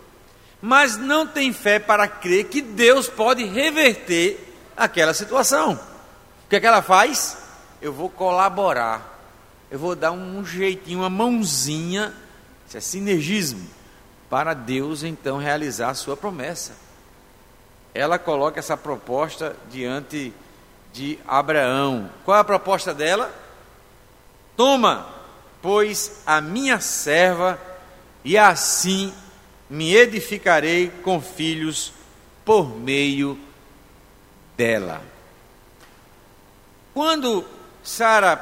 mas 0.60 0.96
não 0.96 1.26
tem 1.26 1.52
fé 1.52 1.78
para 1.78 2.06
crer 2.06 2.44
que 2.44 2.60
Deus 2.60 3.08
pode 3.08 3.44
reverter 3.44 4.54
aquela 4.76 5.14
situação. 5.14 5.75
O 5.75 6.49
que, 6.50 6.56
é 6.56 6.60
que 6.60 6.66
ela 6.66 6.82
faz? 6.82 7.38
Eu 7.80 7.92
vou 7.92 8.10
colaborar, 8.10 9.18
eu 9.70 9.78
vou 9.78 9.96
dar 9.96 10.12
um 10.12 10.44
jeitinho, 10.44 10.99
uma 10.99 11.10
mãozinha, 11.10 12.12
isso 12.66 12.76
é 12.76 12.80
sinergismo, 12.80 13.66
para 14.28 14.52
Deus 14.54 15.02
então 15.02 15.38
realizar 15.38 15.90
a 15.90 15.94
sua 15.94 16.16
promessa. 16.16 16.72
Ela 17.94 18.18
coloca 18.18 18.58
essa 18.58 18.76
proposta 18.76 19.56
diante 19.70 20.32
de 20.92 21.18
Abraão. 21.26 22.10
Qual 22.25 22.37
é 22.37 22.40
a 22.40 22.44
proposta 22.44 22.92
dela? 22.92 23.34
Toma, 24.56 25.08
pois, 25.62 26.22
a 26.26 26.40
minha 26.40 26.80
serva, 26.80 27.58
e 28.25 28.37
assim 28.37 29.12
me 29.68 29.94
edificarei 29.94 30.90
com 31.02 31.20
filhos 31.20 31.92
por 32.44 32.76
meio 32.76 33.38
dela. 34.56 35.00
Quando 36.92 37.44
Sara 37.82 38.37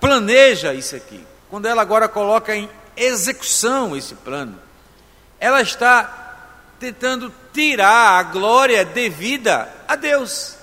planeja 0.00 0.74
isso 0.74 0.94
aqui, 0.96 1.24
quando 1.50 1.66
ela 1.66 1.82
agora 1.82 2.08
coloca 2.08 2.54
em 2.54 2.68
execução 2.96 3.96
esse 3.96 4.14
plano, 4.14 4.58
ela 5.38 5.60
está 5.60 6.26
tentando 6.78 7.32
tirar 7.52 8.18
a 8.18 8.22
glória 8.22 8.84
devida 8.84 9.68
a 9.88 9.96
Deus. 9.96 10.56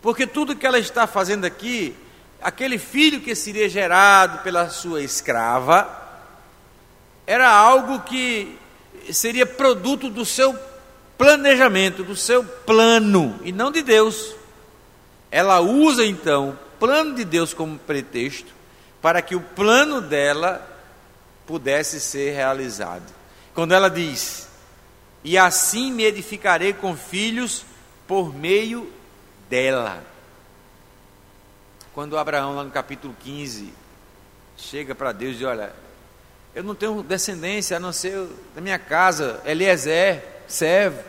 Porque 0.00 0.26
tudo 0.26 0.56
que 0.56 0.66
ela 0.66 0.78
está 0.78 1.06
fazendo 1.06 1.44
aqui, 1.44 1.94
aquele 2.40 2.78
filho 2.78 3.20
que 3.20 3.34
seria 3.34 3.68
gerado 3.68 4.38
pela 4.42 4.68
sua 4.70 5.02
escrava, 5.02 5.88
era 7.26 7.50
algo 7.50 8.00
que 8.00 8.58
seria 9.12 9.44
produto 9.44 10.08
do 10.08 10.24
seu 10.24 10.56
planejamento, 11.16 12.04
do 12.04 12.16
seu 12.16 12.44
plano, 12.44 13.38
e 13.42 13.52
não 13.52 13.70
de 13.70 13.82
Deus. 13.82 14.37
Ela 15.30 15.60
usa 15.60 16.04
então 16.04 16.50
o 16.50 16.78
plano 16.78 17.14
de 17.14 17.24
Deus 17.24 17.52
como 17.52 17.78
pretexto 17.78 18.52
para 19.00 19.22
que 19.22 19.34
o 19.34 19.40
plano 19.40 20.00
dela 20.00 20.66
pudesse 21.46 22.00
ser 22.00 22.34
realizado. 22.34 23.12
Quando 23.54 23.72
ela 23.72 23.88
diz: 23.88 24.48
E 25.24 25.36
assim 25.36 25.92
me 25.92 26.04
edificarei 26.04 26.72
com 26.72 26.96
filhos 26.96 27.64
por 28.06 28.34
meio 28.34 28.90
dela. 29.48 30.02
Quando 31.94 32.16
Abraão, 32.16 32.54
lá 32.54 32.62
no 32.64 32.70
capítulo 32.70 33.14
15, 33.20 33.72
chega 34.56 34.94
para 34.94 35.12
Deus 35.12 35.40
e 35.40 35.44
Olha, 35.44 35.72
eu 36.54 36.62
não 36.62 36.74
tenho 36.74 37.02
descendência 37.02 37.76
a 37.76 37.80
não 37.80 37.92
ser 37.92 38.28
da 38.54 38.60
minha 38.60 38.78
casa, 38.78 39.40
Eliezer, 39.44 40.24
servo. 40.46 41.02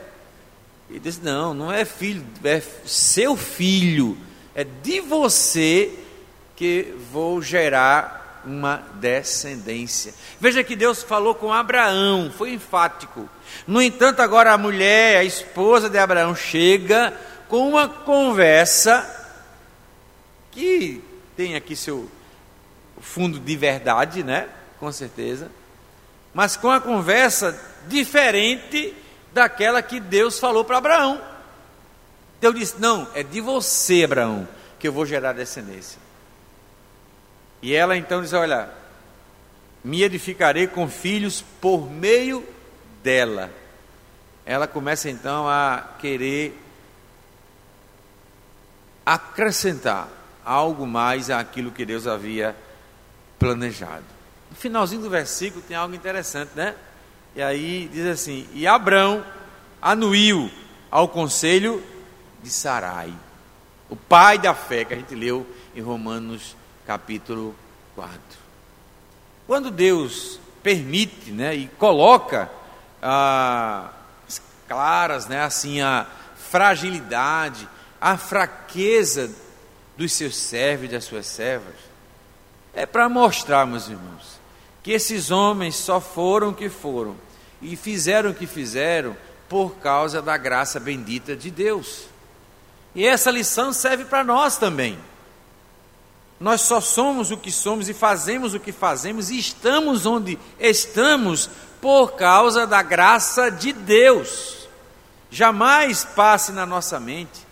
E 0.89 0.99
disse: 0.99 1.21
Não, 1.21 1.53
não 1.53 1.71
é 1.71 1.85
filho, 1.85 2.25
é 2.43 2.61
seu 2.85 3.35
filho, 3.35 4.17
é 4.55 4.63
de 4.63 4.99
você 5.01 5.91
que 6.55 6.93
vou 7.11 7.41
gerar 7.41 8.41
uma 8.45 8.83
descendência. 8.95 10.13
Veja 10.39 10.63
que 10.63 10.75
Deus 10.75 11.03
falou 11.03 11.35
com 11.35 11.53
Abraão, 11.53 12.31
foi 12.35 12.53
enfático. 12.53 13.29
No 13.67 13.81
entanto, 13.81 14.21
agora 14.21 14.53
a 14.53 14.57
mulher, 14.57 15.17
a 15.17 15.23
esposa 15.23 15.89
de 15.89 15.97
Abraão, 15.97 16.35
chega 16.35 17.13
com 17.47 17.69
uma 17.69 17.87
conversa 17.87 19.07
que 20.51 21.03
tem 21.35 21.55
aqui 21.55 21.75
seu 21.75 22.09
fundo 22.99 23.39
de 23.39 23.55
verdade, 23.55 24.23
né? 24.23 24.47
Com 24.79 24.91
certeza. 24.91 25.51
Mas 26.33 26.55
com 26.55 26.69
a 26.69 26.79
conversa 26.79 27.59
diferente 27.87 28.93
daquela 29.33 29.81
que 29.81 29.99
Deus 29.99 30.39
falou 30.39 30.63
para 30.63 30.77
Abraão. 30.77 31.21
Deus 32.39 32.55
disse: 32.55 32.75
Não, 32.79 33.07
é 33.13 33.23
de 33.23 33.41
você, 33.41 34.03
Abraão, 34.03 34.47
que 34.79 34.87
eu 34.87 34.93
vou 34.93 35.05
gerar 35.05 35.33
descendência. 35.33 35.99
E 37.61 37.73
ela 37.73 37.97
então 37.97 38.21
diz: 38.21 38.33
Olha, 38.33 38.69
me 39.83 40.03
edificarei 40.03 40.67
com 40.67 40.87
filhos 40.87 41.43
por 41.61 41.89
meio 41.89 42.45
dela. 43.03 43.51
Ela 44.45 44.67
começa 44.67 45.09
então 45.09 45.47
a 45.47 45.83
querer 45.99 46.59
acrescentar 49.05 50.07
algo 50.45 50.87
mais 50.87 51.29
àquilo 51.29 51.71
que 51.71 51.85
Deus 51.85 52.07
havia 52.07 52.55
planejado. 53.37 54.05
No 54.49 54.55
finalzinho 54.55 55.01
do 55.01 55.09
versículo 55.09 55.63
tem 55.67 55.77
algo 55.77 55.93
interessante, 55.93 56.51
né? 56.55 56.75
E 57.39 57.41
aí 57.41 57.89
diz 57.89 58.05
assim: 58.05 58.45
E 58.51 58.67
Abrão 58.67 59.25
anuiu 59.81 60.51
ao 60.91 61.07
conselho 61.07 61.81
de 62.43 62.49
Sarai, 62.49 63.13
o 63.89 63.95
pai 63.95 64.37
da 64.37 64.53
fé, 64.53 64.83
que 64.83 64.93
a 64.93 64.97
gente 64.97 65.15
leu 65.15 65.47
em 65.73 65.79
Romanos 65.79 66.53
capítulo 66.85 67.55
4. 67.95 68.19
Quando 69.47 69.71
Deus 69.71 70.37
permite 70.61 71.31
né, 71.31 71.55
e 71.55 71.67
coloca 71.69 72.51
ah, 73.01 73.89
claras, 74.67 75.25
né, 75.27 75.41
assim, 75.41 75.79
a 75.79 76.07
fragilidade, 76.35 77.69
a 78.01 78.17
fraqueza 78.17 79.33
dos 79.95 80.11
seus 80.11 80.35
servos 80.35 80.87
e 80.87 80.91
das 80.91 81.05
suas 81.05 81.25
servas, 81.25 81.75
é 82.73 82.85
para 82.85 83.07
mostrar, 83.07 83.65
meus 83.65 83.87
irmãos, 83.87 84.41
que 84.83 84.91
esses 84.91 85.31
homens 85.31 85.77
só 85.77 86.01
foram 86.01 86.49
o 86.49 86.53
que 86.53 86.67
foram 86.67 87.28
e 87.61 87.75
fizeram 87.75 88.31
o 88.31 88.33
que 88.33 88.47
fizeram 88.47 89.15
por 89.47 89.75
causa 89.77 90.21
da 90.21 90.37
graça 90.37 90.79
bendita 90.79 91.35
de 91.35 91.49
Deus. 91.49 92.05
E 92.93 93.05
essa 93.05 93.31
lição 93.31 93.73
serve 93.73 94.05
para 94.05 94.23
nós 94.23 94.57
também. 94.57 94.97
Nós 96.39 96.61
só 96.61 96.79
somos 96.79 97.31
o 97.31 97.37
que 97.37 97.51
somos 97.51 97.89
e 97.89 97.93
fazemos 97.93 98.53
o 98.53 98.59
que 98.59 98.71
fazemos 98.71 99.29
e 99.29 99.37
estamos 99.37 100.05
onde 100.05 100.39
estamos 100.59 101.49
por 101.81 102.13
causa 102.13 102.65
da 102.65 102.81
graça 102.81 103.49
de 103.49 103.73
Deus. 103.73 104.67
Jamais 105.29 106.05
passe 106.05 106.51
na 106.51 106.65
nossa 106.65 106.99
mente 106.99 107.45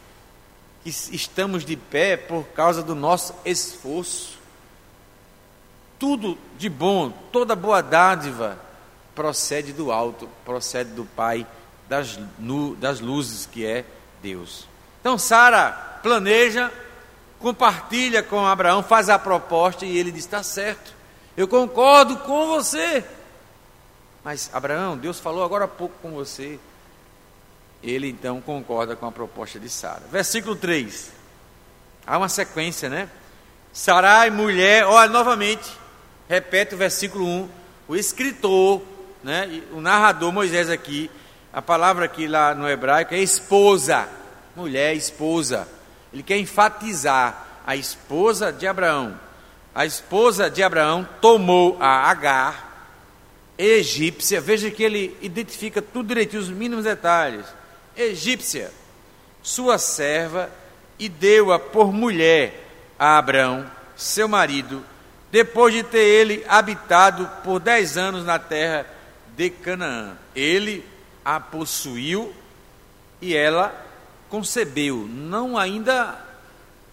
que 0.84 0.90
estamos 0.90 1.66
de 1.66 1.76
pé 1.76 2.16
por 2.16 2.46
causa 2.48 2.82
do 2.82 2.96
nosso 2.96 3.36
esforço. 3.44 4.38
Tudo 6.00 6.38
de 6.58 6.70
bom, 6.70 7.12
toda 7.32 7.56
boa 7.56 7.82
dádiva 7.82 8.67
procede 9.18 9.74
do 9.74 9.92
alto, 9.92 10.30
procede 10.46 10.92
do 10.92 11.04
Pai 11.04 11.48
das, 11.90 12.20
das 12.78 13.00
luzes 13.00 13.48
que 13.48 13.66
é 13.66 13.84
Deus. 14.22 14.68
Então 15.02 15.18
Sara 15.18 15.72
planeja, 16.04 16.72
compartilha 17.40 18.22
com 18.22 18.46
Abraão, 18.46 18.84
faz 18.84 19.10
a 19.10 19.18
proposta 19.18 19.88
e 19.88 19.98
ele 19.98 20.12
diz: 20.12 20.26
está 20.26 20.44
certo, 20.44 20.94
eu 21.36 21.48
concordo 21.48 22.18
com 22.18 22.46
você. 22.46 23.04
Mas 24.24 24.52
Abraão, 24.54 24.96
Deus 24.96 25.20
falou 25.20 25.44
agora 25.44 25.66
há 25.66 25.68
pouco 25.68 25.96
com 26.00 26.12
você. 26.12 26.60
Ele 27.82 28.10
então 28.10 28.40
concorda 28.40 28.96
com 28.96 29.08
a 29.08 29.12
proposta 29.12 29.60
de 29.60 29.70
Sara. 29.70 30.04
Versículo 30.12 30.56
3. 30.56 31.12
Há 32.06 32.18
uma 32.20 32.30
sequência, 32.30 32.88
né? 32.88 33.10
Sarai, 33.74 34.30
mulher, 34.30 34.86
olha 34.86 35.10
novamente, 35.10 35.72
repete 36.30 36.76
o 36.76 36.78
versículo 36.78 37.26
1. 37.26 37.50
O 37.88 37.96
escritor, 37.96 38.82
né, 39.28 39.62
o 39.74 39.82
narrador 39.82 40.32
Moisés 40.32 40.70
aqui, 40.70 41.12
a 41.52 41.62
palavra 41.62 42.06
aqui 42.06 42.28
lá 42.28 42.56
no 42.56 42.68
hebraico 42.70 43.14
é 43.14 43.20
esposa 43.20 44.08
mulher, 44.56 44.96
esposa. 44.96 45.68
Ele 46.12 46.24
quer 46.24 46.38
enfatizar 46.38 47.46
a 47.66 47.76
esposa 47.76 48.52
de 48.52 48.66
Abraão. 48.66 49.20
A 49.76 49.86
esposa 49.86 50.50
de 50.50 50.64
Abraão 50.64 51.08
tomou 51.22 51.78
a 51.80 52.10
Agar, 52.10 52.96
egípcia. 53.58 54.42
Veja 54.42 54.72
que 54.72 54.82
ele 54.82 55.16
identifica 55.22 55.82
tudo 55.82 56.08
direitinho, 56.08 56.42
os 56.42 56.50
mínimos 56.50 56.86
detalhes. 56.86 57.46
Egípcia, 57.96 58.72
sua 59.44 59.78
serva, 59.78 60.50
e 60.98 61.08
deu-a 61.08 61.60
por 61.60 61.92
mulher 61.92 62.64
a 62.98 63.20
Abraão, 63.20 63.70
seu 63.96 64.28
marido, 64.28 64.84
depois 65.30 65.74
de 65.74 65.84
ter 65.84 66.00
ele 66.00 66.46
habitado 66.48 67.30
por 67.44 67.60
dez 67.60 67.98
anos 67.98 68.26
na 68.26 68.40
terra 68.40 68.97
de 69.38 69.52
Canaã. 69.52 70.18
Ele 70.36 70.84
a 71.24 71.40
possuiu 71.40 72.34
e 73.22 73.36
ela 73.36 73.86
concebeu, 74.30 75.08
não 75.10 75.58
ainda 75.58 76.20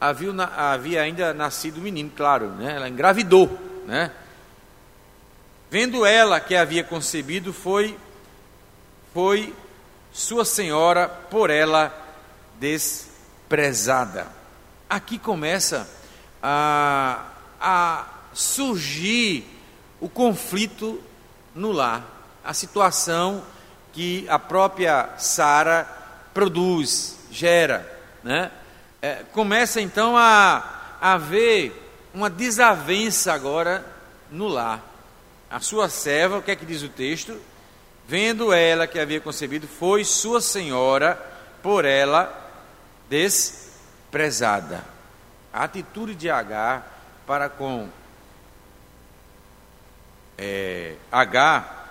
havia, 0.01 0.31
havia 0.57 1.03
ainda 1.03 1.35
nascido 1.35 1.79
o 1.79 1.81
menino, 1.81 2.13
claro, 2.15 2.51
né? 2.51 2.77
ela 2.77 2.89
engravidou, 2.89 3.59
né? 3.87 4.13
Vendo 5.71 6.07
ela 6.07 6.39
que 6.39 6.55
havia 6.55 6.85
concebido, 6.85 7.53
foi, 7.53 7.99
foi 9.13 9.53
sua 10.13 10.45
senhora 10.45 11.09
por 11.09 11.51
ela 11.51 11.93
desprezada. 12.61 14.29
Aqui 14.89 15.19
começa 15.19 15.89
a, 16.41 17.25
a 17.61 18.07
surgir 18.33 19.45
o 20.01 20.09
conflito 20.09 21.03
no 21.55 21.73
lar, 21.73 22.14
a 22.45 22.53
situação 22.53 23.43
que 23.93 24.27
a 24.29 24.39
própria 24.39 25.11
Sara 25.17 25.89
produz, 26.35 27.17
gera. 27.31 27.91
Né? 28.23 28.51
É, 29.01 29.23
começa 29.33 29.81
então 29.81 30.17
a 30.17 30.97
haver 31.01 31.81
uma 32.13 32.29
desavença 32.29 33.33
agora 33.33 33.85
no 34.31 34.47
lar. 34.49 34.83
A 35.51 35.61
sua 35.61 35.89
serva, 35.89 36.39
o 36.39 36.43
que 36.43 36.51
é 36.51 36.57
que 36.57 36.67
diz 36.67 36.83
o 36.83 36.89
texto? 36.89 37.41
Vendo 38.07 38.53
ela 38.53 38.87
que 38.87 38.99
havia 38.99 39.21
concebido, 39.21 39.67
foi 39.67 40.05
sua 40.05 40.41
senhora 40.41 41.21
por 41.63 41.85
ela 41.85 42.33
desprezada. 43.09 44.85
A 45.53 45.65
atitude 45.65 46.15
de 46.15 46.29
Agar 46.29 46.91
para 47.27 47.49
com 47.49 47.89
é, 50.37 50.97
Agar 51.11 51.84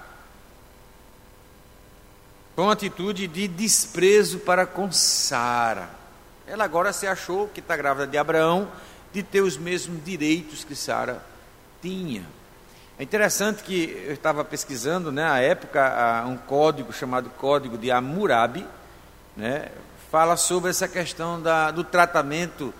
com 2.55 2.69
atitude 2.69 3.27
de 3.27 3.47
desprezo 3.47 4.39
para 4.39 4.65
com 4.65 4.91
Sara. 4.91 5.89
Ela 6.45 6.63
agora 6.63 6.93
se 6.93 7.07
achou 7.07 7.47
que 7.47 7.59
está 7.59 7.75
grávida 7.75 8.05
de 8.05 8.17
Abraão, 8.17 8.69
de 9.11 9.23
ter 9.23 9.41
os 9.41 9.57
mesmos 9.57 10.03
direitos 10.03 10.63
que 10.63 10.75
Sara 10.75 11.23
tinha. 11.81 12.25
É 12.97 13.03
interessante 13.03 13.63
que 13.63 14.03
eu 14.05 14.13
estava 14.13 14.45
pesquisando, 14.45 15.11
né, 15.11 15.25
à 15.25 15.39
época, 15.39 16.23
um 16.27 16.37
código 16.37 16.93
chamado 16.93 17.29
Código 17.31 17.77
de 17.77 17.89
Hammurabi, 17.89 18.65
né, 19.35 19.69
fala 20.11 20.37
sobre 20.37 20.69
essa 20.69 20.87
questão 20.87 21.41
da, 21.41 21.71
do 21.71 21.83
tratamento 21.83 22.71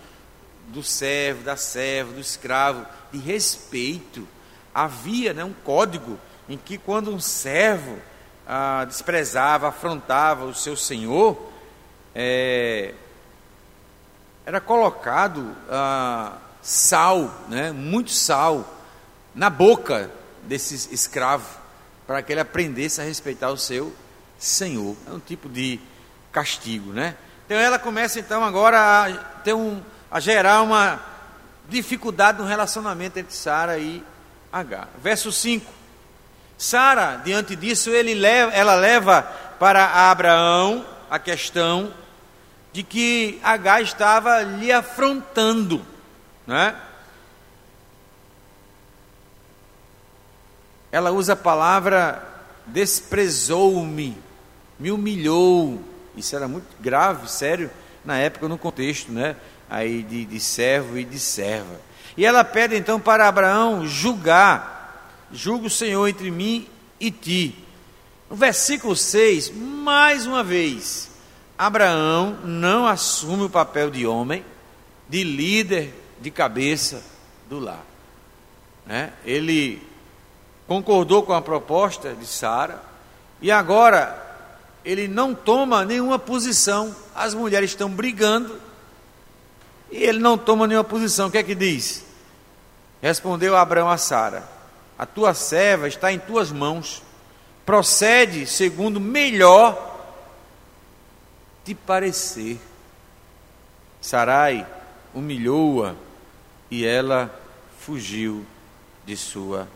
do 0.68 0.84
servo, 0.84 1.44
da 1.44 1.58
serva, 1.58 2.14
do 2.14 2.20
escravo, 2.20 2.86
de 3.12 3.18
respeito. 3.18 4.28
Havia 4.74 5.34
né, 5.34 5.44
um 5.44 5.54
código 5.54 6.20
em 6.48 6.58
que 6.58 6.78
quando 6.78 7.14
um 7.14 7.20
servo 7.20 7.98
ah, 8.48 8.86
desprezava, 8.86 9.70
afrontava 9.70 10.46
o 10.46 10.54
seu 10.54 10.76
senhor, 10.76 11.52
é, 12.14 12.94
era 14.46 14.60
colocado 14.60 15.56
ah, 15.70 16.34
sal, 16.62 17.34
né, 17.48 17.72
muito 17.72 18.12
sal, 18.12 18.66
na 19.34 19.50
boca 19.50 20.12
desse 20.44 20.94
escravo, 20.94 21.48
para 22.06 22.22
que 22.22 22.32
ele 22.32 22.42
aprendesse 22.42 23.02
a 23.02 23.04
respeitar 23.04 23.50
o 23.50 23.58
seu 23.58 23.94
senhor. 24.38 24.96
É 25.08 25.12
um 25.12 25.20
tipo 25.20 25.48
de 25.48 25.80
castigo, 26.32 26.92
né? 26.92 27.16
Então 27.46 27.58
ela 27.58 27.80
começa 27.80 28.20
então 28.20 28.44
agora 28.44 29.06
a 29.06 29.14
ter 29.44 29.54
um, 29.54 29.82
a 30.12 30.20
gerar 30.20 30.62
uma 30.62 31.00
dificuldade 31.70 32.40
no 32.40 32.46
relacionamento 32.46 33.18
entre 33.20 33.34
Sara 33.34 33.78
e 33.78 34.04
H. 34.52 34.88
Verso 35.02 35.32
5. 35.32 35.83
Sara, 36.58 37.22
diante 37.24 37.56
disso, 37.56 37.90
leva, 37.90 38.52
ela 38.54 38.76
leva 38.76 39.22
para 39.60 40.10
Abraão 40.12 40.86
a 41.10 41.20
questão 41.20 41.94
de 42.72 42.84
que 42.84 43.40
Agar 43.44 43.82
estava 43.82 44.42
lhe 44.42 44.72
afrontando, 44.72 45.86
né? 46.48 46.76
Ela 50.92 51.12
usa 51.12 51.34
a 51.34 51.36
palavra 51.36 52.34
desprezou-me, 52.66 54.18
me 54.80 54.92
humilhou. 54.92 55.82
Isso 56.16 56.36
era 56.36 56.48
muito 56.48 56.68
grave, 56.80 57.30
sério, 57.30 57.70
na 58.04 58.18
época, 58.18 58.48
no 58.48 58.58
contexto, 58.58 59.12
né? 59.12 59.36
Aí 59.70 60.04
de, 60.04 60.26
de 60.26 60.40
servo 60.40 60.98
e 60.98 61.04
de 61.04 61.20
serva. 61.20 61.80
E 62.16 62.26
ela 62.26 62.44
pede 62.44 62.76
então 62.76 63.00
para 63.00 63.28
Abraão 63.28 63.88
julgar 63.88 64.73
julga 65.34 65.68
o 65.68 65.70
Senhor 65.70 66.08
entre 66.08 66.30
mim 66.30 66.68
e 67.00 67.10
ti. 67.12 67.56
No 68.30 68.36
versículo 68.36 68.96
6, 68.96 69.52
mais 69.52 70.26
uma 70.26 70.44
vez, 70.44 71.10
Abraão 71.58 72.38
não 72.44 72.86
assume 72.86 73.44
o 73.44 73.50
papel 73.50 73.90
de 73.90 74.06
homem, 74.06 74.46
de 75.10 75.24
líder, 75.24 75.94
de 76.22 76.32
cabeça 76.32 77.04
do 77.50 77.60
lar. 77.60 77.84
Né? 78.86 79.12
Ele 79.26 79.82
concordou 80.68 81.24
com 81.24 81.34
a 81.34 81.42
proposta 81.42 82.14
de 82.14 82.26
Sara 82.26 82.82
e 83.42 83.52
agora 83.52 84.22
ele 84.86 85.08
não 85.08 85.34
toma 85.34 85.84
nenhuma 85.84 86.20
posição. 86.20 86.96
As 87.14 87.34
mulheres 87.34 87.72
estão 87.72 87.90
brigando 87.90 88.60
e 89.92 89.98
ele 89.98 90.20
não 90.20 90.38
toma 90.38 90.68
nenhuma 90.68 90.84
posição. 90.84 91.28
O 91.28 91.32
que 91.32 91.38
é 91.38 91.44
que 91.44 91.56
diz? 91.56 92.04
Respondeu 93.02 93.56
Abraão 93.56 93.90
a 93.90 93.98
Sara: 93.98 94.53
A 95.04 95.06
tua 95.06 95.34
serva 95.34 95.90
está 95.90 96.14
em 96.14 96.18
tuas 96.18 96.50
mãos. 96.50 97.04
Procede 97.66 98.48
segundo 98.48 99.02
melhor 99.02 100.00
te 101.66 101.76
parecer. 101.76 102.58
Sarai 104.00 104.66
humilhou-a 105.14 105.96
e 106.72 106.86
ela 106.86 107.38
fugiu 107.82 108.46
de 109.06 109.18
sua 109.18 109.68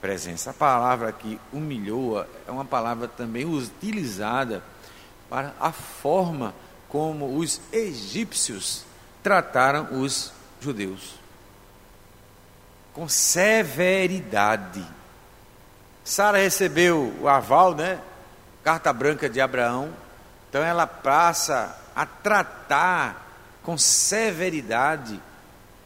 presença. 0.00 0.50
A 0.50 0.54
palavra 0.54 1.08
aqui, 1.08 1.40
humilhou-a, 1.52 2.28
é 2.46 2.50
uma 2.52 2.64
palavra 2.64 3.08
também 3.08 3.44
utilizada 3.44 4.62
para 5.28 5.54
a 5.58 5.72
forma 5.72 6.54
como 6.88 7.36
os 7.36 7.60
egípcios 7.72 8.84
trataram 9.24 10.00
os 10.00 10.32
judeus. 10.60 11.18
Com 12.98 13.08
severidade. 13.08 14.84
Sara 16.02 16.38
recebeu 16.38 17.14
o 17.20 17.28
aval, 17.28 17.72
né? 17.72 18.00
Carta 18.64 18.92
branca 18.92 19.28
de 19.30 19.40
Abraão. 19.40 19.90
Então 20.50 20.64
ela 20.64 20.84
passa 20.84 21.78
a 21.94 22.04
tratar 22.04 23.24
com 23.62 23.78
severidade 23.78 25.20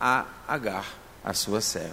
a 0.01 0.25
Agar, 0.49 0.87
a 1.23 1.35
sua 1.35 1.61
serva. 1.61 1.93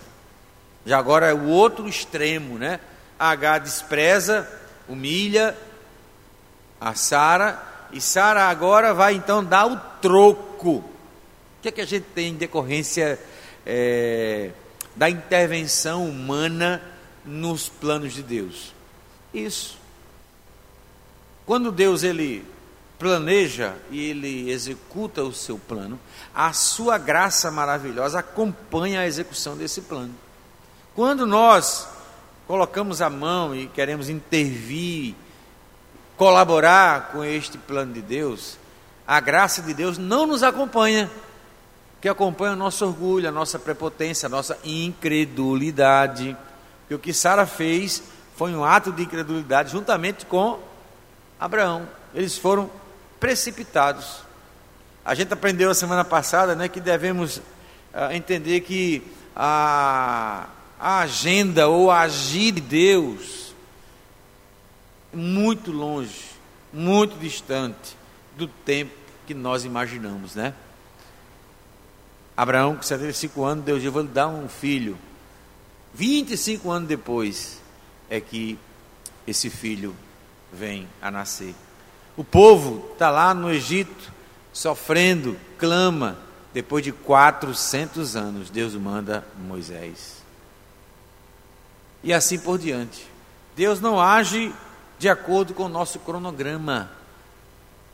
Já 0.85 0.97
agora 0.97 1.27
é 1.27 1.33
o 1.33 1.47
outro 1.47 1.89
extremo, 1.89 2.57
né? 2.57 2.79
Agar 3.19 3.59
despreza, 3.59 4.49
humilha 4.87 5.53
a 6.79 6.93
Sara, 6.95 7.61
e 7.91 7.99
Sara 7.99 8.43
agora 8.43 8.93
vai 8.93 9.15
então 9.15 9.43
dar 9.43 9.65
o 9.65 9.75
troco. 10.01 10.75
O 10.77 10.83
que 11.61 11.67
é 11.67 11.71
que 11.73 11.81
a 11.81 11.85
gente 11.85 12.05
tem 12.15 12.29
em 12.29 12.37
decorrência 12.37 13.19
é, 13.65 14.51
da 14.99 15.09
intervenção 15.09 16.05
humana 16.05 16.81
nos 17.25 17.69
planos 17.69 18.13
de 18.13 18.21
Deus? 18.21 18.73
Isso. 19.33 19.77
Quando 21.45 21.71
Deus 21.71 22.03
ele 22.03 22.45
planeja 22.99 23.75
e 23.89 24.09
ele 24.09 24.51
executa 24.51 25.23
o 25.23 25.33
seu 25.33 25.57
plano, 25.57 25.97
a 26.35 26.51
sua 26.51 26.97
graça 26.97 27.49
maravilhosa 27.49 28.19
acompanha 28.19 28.99
a 28.99 29.07
execução 29.07 29.55
desse 29.55 29.83
plano. 29.83 30.13
Quando 30.93 31.25
nós 31.25 31.87
colocamos 32.45 33.01
a 33.01 33.09
mão 33.09 33.55
e 33.55 33.67
queremos 33.67 34.09
intervir, 34.09 35.15
colaborar 36.17 37.13
com 37.13 37.23
este 37.23 37.57
plano 37.57 37.93
de 37.93 38.01
Deus, 38.01 38.57
a 39.07 39.21
graça 39.21 39.61
de 39.61 39.73
Deus 39.73 39.97
não 39.97 40.27
nos 40.27 40.43
acompanha, 40.43 41.09
que 42.01 42.07
acompanha 42.07 42.53
o 42.53 42.57
nosso 42.57 42.85
orgulho, 42.85 43.27
a 43.27 43.31
nossa 43.31 43.59
prepotência, 43.59 44.27
a 44.27 44.29
nossa 44.29 44.57
incredulidade. 44.63 46.35
E 46.89 46.95
o 46.95 46.99
que 46.99 47.13
Sara 47.13 47.45
fez 47.45 48.01
foi 48.35 48.53
um 48.53 48.63
ato 48.63 48.91
de 48.91 49.03
incredulidade 49.03 49.71
juntamente 49.71 50.25
com 50.25 50.59
Abraão. 51.39 51.87
Eles 52.13 52.37
foram 52.37 52.69
precipitados. 53.19 54.21
A 55.03 55.13
gente 55.13 55.33
aprendeu 55.33 55.69
a 55.69 55.75
semana 55.75 56.05
passada 56.05 56.55
né, 56.55 56.69
que 56.69 56.79
devemos 56.79 57.37
uh, 57.37 58.11
entender 58.13 58.61
que 58.61 59.03
a, 59.35 60.47
a 60.79 60.99
agenda 60.99 61.67
ou 61.67 61.91
agir 61.91 62.53
de 62.53 62.61
Deus 62.61 63.53
muito 65.13 65.71
longe, 65.71 66.29
muito 66.71 67.17
distante 67.17 67.97
do 68.37 68.47
tempo 68.47 68.91
que 69.27 69.33
nós 69.33 69.65
imaginamos, 69.65 70.35
né? 70.35 70.53
Abraão, 72.41 72.77
com 72.77 72.81
75 72.81 73.43
anos, 73.43 73.65
Deus 73.65 73.81
disse: 73.81 73.91
vou 73.91 74.01
lhe 74.01 74.07
dar 74.07 74.29
um 74.29 74.47
filho. 74.47 74.97
25 75.93 76.71
anos 76.71 76.87
depois 76.87 77.59
é 78.09 78.21
que 78.21 78.57
esse 79.27 79.49
filho 79.49 79.93
vem 80.49 80.87
a 81.01 81.11
nascer. 81.11 81.53
O 82.15 82.23
povo 82.23 82.91
está 82.93 83.11
lá 83.11 83.33
no 83.33 83.51
Egito, 83.51 84.13
sofrendo, 84.53 85.37
clama. 85.57 86.17
Depois 86.53 86.81
de 86.81 86.93
400 86.93 88.15
anos, 88.15 88.49
Deus 88.49 88.73
manda 88.73 89.27
Moisés. 89.37 90.23
E 92.01 92.13
assim 92.13 92.39
por 92.39 92.57
diante. 92.57 93.05
Deus 93.53 93.81
não 93.81 93.99
age 93.99 94.53
de 94.97 95.09
acordo 95.09 95.53
com 95.53 95.63
o 95.63 95.69
nosso 95.69 95.99
cronograma. 95.99 96.89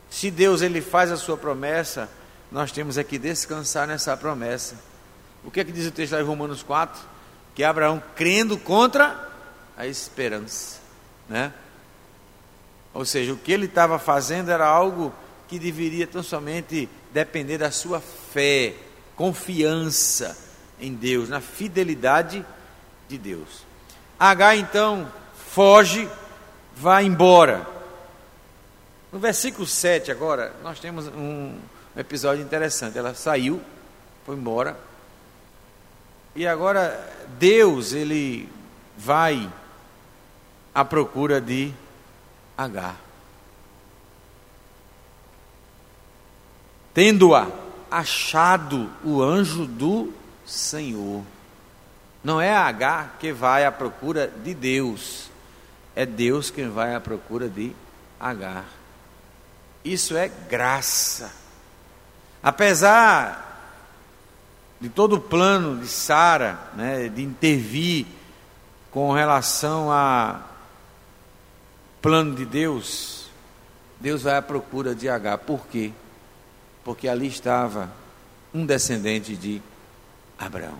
Se 0.08 0.30
Deus 0.30 0.62
ele 0.62 0.80
faz 0.80 1.10
a 1.10 1.16
sua 1.16 1.36
promessa, 1.36 2.08
nós 2.50 2.72
temos 2.72 2.96
aqui 2.98 3.18
descansar 3.18 3.86
nessa 3.86 4.16
promessa. 4.16 4.76
O 5.44 5.50
que 5.50 5.60
é 5.60 5.64
que 5.64 5.72
diz 5.72 5.86
o 5.86 5.90
texto 5.90 6.12
lá 6.12 6.20
em 6.20 6.24
Romanos 6.24 6.62
4? 6.62 7.00
Que 7.54 7.64
Abraão 7.64 8.02
crendo 8.14 8.58
contra 8.58 9.30
a 9.76 9.86
esperança, 9.86 10.78
né? 11.28 11.52
Ou 12.92 13.04
seja, 13.04 13.32
o 13.32 13.36
que 13.36 13.52
ele 13.52 13.66
estava 13.66 13.98
fazendo 13.98 14.50
era 14.50 14.66
algo 14.66 15.12
que 15.48 15.58
deveria 15.58 16.06
tão 16.06 16.22
somente 16.22 16.88
depender 17.12 17.58
da 17.58 17.70
sua 17.70 18.00
fé, 18.00 18.74
confiança 19.14 20.36
em 20.80 20.94
Deus, 20.94 21.28
na 21.28 21.40
fidelidade 21.40 22.44
de 23.08 23.18
Deus. 23.18 23.64
H 24.18 24.56
então 24.56 25.10
foge, 25.50 26.08
vai 26.74 27.04
embora. 27.04 27.66
No 29.12 29.18
versículo 29.18 29.66
7 29.66 30.10
agora, 30.10 30.54
nós 30.62 30.80
temos 30.80 31.06
um 31.06 31.58
episódio 32.00 32.44
interessante. 32.44 32.98
Ela 32.98 33.14
saiu, 33.14 33.60
foi 34.24 34.36
embora. 34.36 34.76
E 36.34 36.46
agora 36.46 36.98
Deus, 37.38 37.92
ele 37.92 38.48
vai 38.96 39.50
à 40.74 40.84
procura 40.84 41.40
de 41.40 41.72
Agar. 42.56 42.96
Tendo-a 46.92 47.48
achado 47.90 48.90
o 49.04 49.22
anjo 49.22 49.66
do 49.66 50.12
Senhor. 50.46 51.22
Não 52.24 52.40
é 52.40 52.54
Agar 52.54 53.16
que 53.20 53.32
vai 53.32 53.64
à 53.64 53.72
procura 53.72 54.26
de 54.28 54.52
Deus, 54.54 55.30
é 55.94 56.04
Deus 56.04 56.50
quem 56.50 56.68
vai 56.68 56.94
à 56.94 57.00
procura 57.00 57.48
de 57.48 57.72
Agar. 58.18 58.64
Isso 59.84 60.16
é 60.16 60.28
graça. 60.28 61.45
Apesar 62.46 63.44
de 64.80 64.88
todo 64.88 65.16
o 65.16 65.20
plano 65.20 65.80
de 65.80 65.88
Sara, 65.88 66.56
né, 66.76 67.08
de 67.08 67.20
intervir 67.20 68.06
com 68.88 69.10
relação 69.10 69.90
a 69.90 70.42
plano 72.00 72.36
de 72.36 72.44
Deus, 72.46 73.28
Deus 73.98 74.22
vai 74.22 74.36
à 74.36 74.42
procura 74.42 74.94
de 74.94 75.08
H. 75.08 75.38
Por 75.38 75.66
quê? 75.66 75.90
Porque 76.84 77.08
ali 77.08 77.26
estava 77.26 77.92
um 78.54 78.64
descendente 78.64 79.34
de 79.34 79.60
Abraão. 80.38 80.78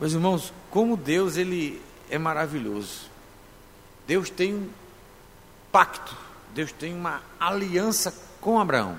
Meus 0.00 0.14
irmãos, 0.14 0.54
como 0.70 0.96
Deus 0.96 1.36
ele 1.36 1.82
é 2.08 2.16
maravilhoso. 2.16 3.10
Deus 4.06 4.30
tem 4.30 4.54
um 4.54 4.70
pacto, 5.70 6.16
Deus 6.54 6.72
tem 6.72 6.94
uma 6.94 7.20
aliança 7.38 8.31
com 8.42 8.60
Abraão. 8.60 8.98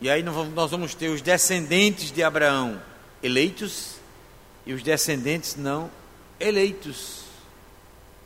E 0.00 0.08
aí 0.08 0.22
nós 0.22 0.70
vamos 0.70 0.94
ter 0.94 1.10
os 1.10 1.20
descendentes 1.20 2.10
de 2.10 2.22
Abraão 2.22 2.80
eleitos 3.22 3.96
e 4.64 4.72
os 4.72 4.82
descendentes 4.82 5.56
não 5.56 5.90
eleitos 6.40 7.26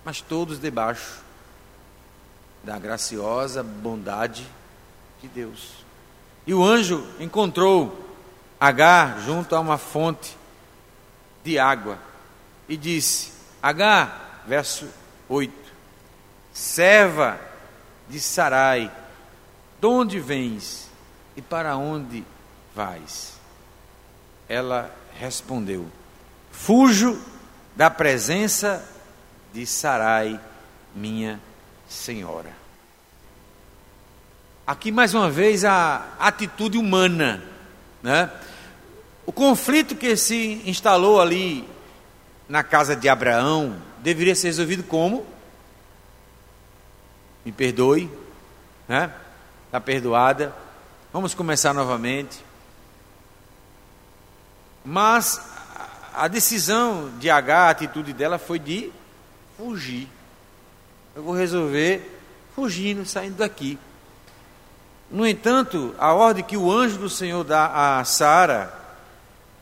mas 0.05 0.21
todos 0.21 0.59
debaixo 0.59 1.21
da 2.65 2.79
graciosa 2.79 3.63
bondade 3.63 4.47
de 5.21 5.29
Deus. 5.29 5.73
E 6.47 6.55
o 6.55 6.65
anjo 6.65 7.07
encontrou 7.19 8.09
Agar 8.59 9.23
junto 9.23 9.57
a 9.57 9.61
uma 9.61 9.79
fonte 9.79 10.37
de 11.43 11.59
água. 11.59 11.99
e 12.69 12.77
disse: 12.77 13.33
H, 13.63 14.43
verso 14.47 14.87
8: 15.31 15.51
Serva 16.53 17.41
de 18.11 18.21
Sarai, 18.21 18.91
de 19.81 19.87
onde 19.87 20.19
vens 20.19 20.91
e 21.37 21.41
para 21.41 21.77
onde 21.77 22.25
vais? 22.75 23.35
Ela 24.49 24.95
respondeu: 25.19 25.87
Fujo 26.51 27.19
da 27.77 27.89
presença 27.89 28.85
de 29.53 29.65
Sarai, 29.65 30.39
minha 30.95 31.41
senhora. 31.89 32.51
Aqui 34.67 34.93
mais 34.93 35.15
uma 35.15 35.31
vez 35.31 35.65
a 35.65 36.05
atitude 36.19 36.79
humana, 36.79 37.43
né? 38.03 38.31
O 39.25 39.33
conflito 39.33 39.95
que 39.95 40.17
se 40.17 40.61
instalou 40.65 41.21
ali 41.21 41.69
na 42.49 42.65
casa 42.65 42.97
de 42.97 43.09
Abraão 43.09 43.77
deveria 43.99 44.35
ser 44.35 44.49
resolvido 44.49 44.83
como? 44.83 45.25
Me 47.45 47.53
perdoe, 47.53 48.11
né? 48.89 49.13
Está 49.67 49.81
perdoada. 49.81 50.55
Vamos 51.13 51.35
começar 51.35 51.73
novamente. 51.73 52.45
Mas 54.85 55.41
a 56.15 56.29
decisão 56.29 57.11
de 57.19 57.31
H, 57.31 57.59
a 57.59 57.71
atitude 57.71 58.13
dela 58.13 58.39
foi 58.39 58.59
de 58.59 58.93
fugir. 59.57 60.09
Eu 61.15 61.23
vou 61.23 61.35
resolver 61.35 62.21
fugindo, 62.55 63.07
saindo 63.07 63.37
daqui. 63.37 63.79
No 65.11 65.27
entanto, 65.27 65.95
a 65.99 66.13
ordem 66.13 66.45
que 66.45 66.57
o 66.57 66.71
anjo 66.71 66.99
do 66.99 67.09
Senhor 67.09 67.43
dá 67.43 67.99
a 67.99 68.05
Sara, 68.05 68.73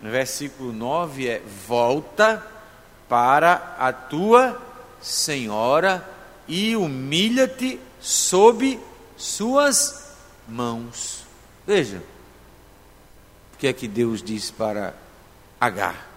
no 0.00 0.10
versículo 0.10 0.72
9, 0.72 1.28
é: 1.28 1.42
volta 1.66 2.44
para 3.08 3.76
a 3.78 3.92
tua 3.92 4.60
senhora 5.00 6.06
e 6.48 6.74
humilha-te 6.74 7.78
sob 8.00 8.80
suas 9.16 10.12
mãos. 10.48 11.24
Veja, 11.66 12.02
o 13.54 13.58
que 13.58 13.66
é 13.66 13.72
que 13.72 13.86
Deus 13.86 14.22
diz 14.22 14.50
para 14.50 14.94
Agar? 15.60 16.08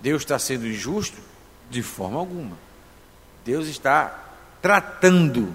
Deus 0.00 0.22
está 0.22 0.38
sendo 0.38 0.66
injusto? 0.66 1.18
De 1.68 1.82
forma 1.82 2.18
alguma. 2.18 2.56
Deus 3.44 3.68
está 3.68 4.34
tratando 4.62 5.54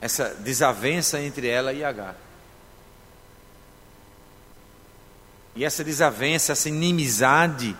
essa 0.00 0.34
desavença 0.34 1.20
entre 1.20 1.46
ela 1.46 1.72
e 1.72 1.84
Agar. 1.84 2.16
E 5.54 5.64
essa 5.64 5.84
desavença, 5.84 6.52
essa 6.52 6.68
inimizade, 6.68 7.76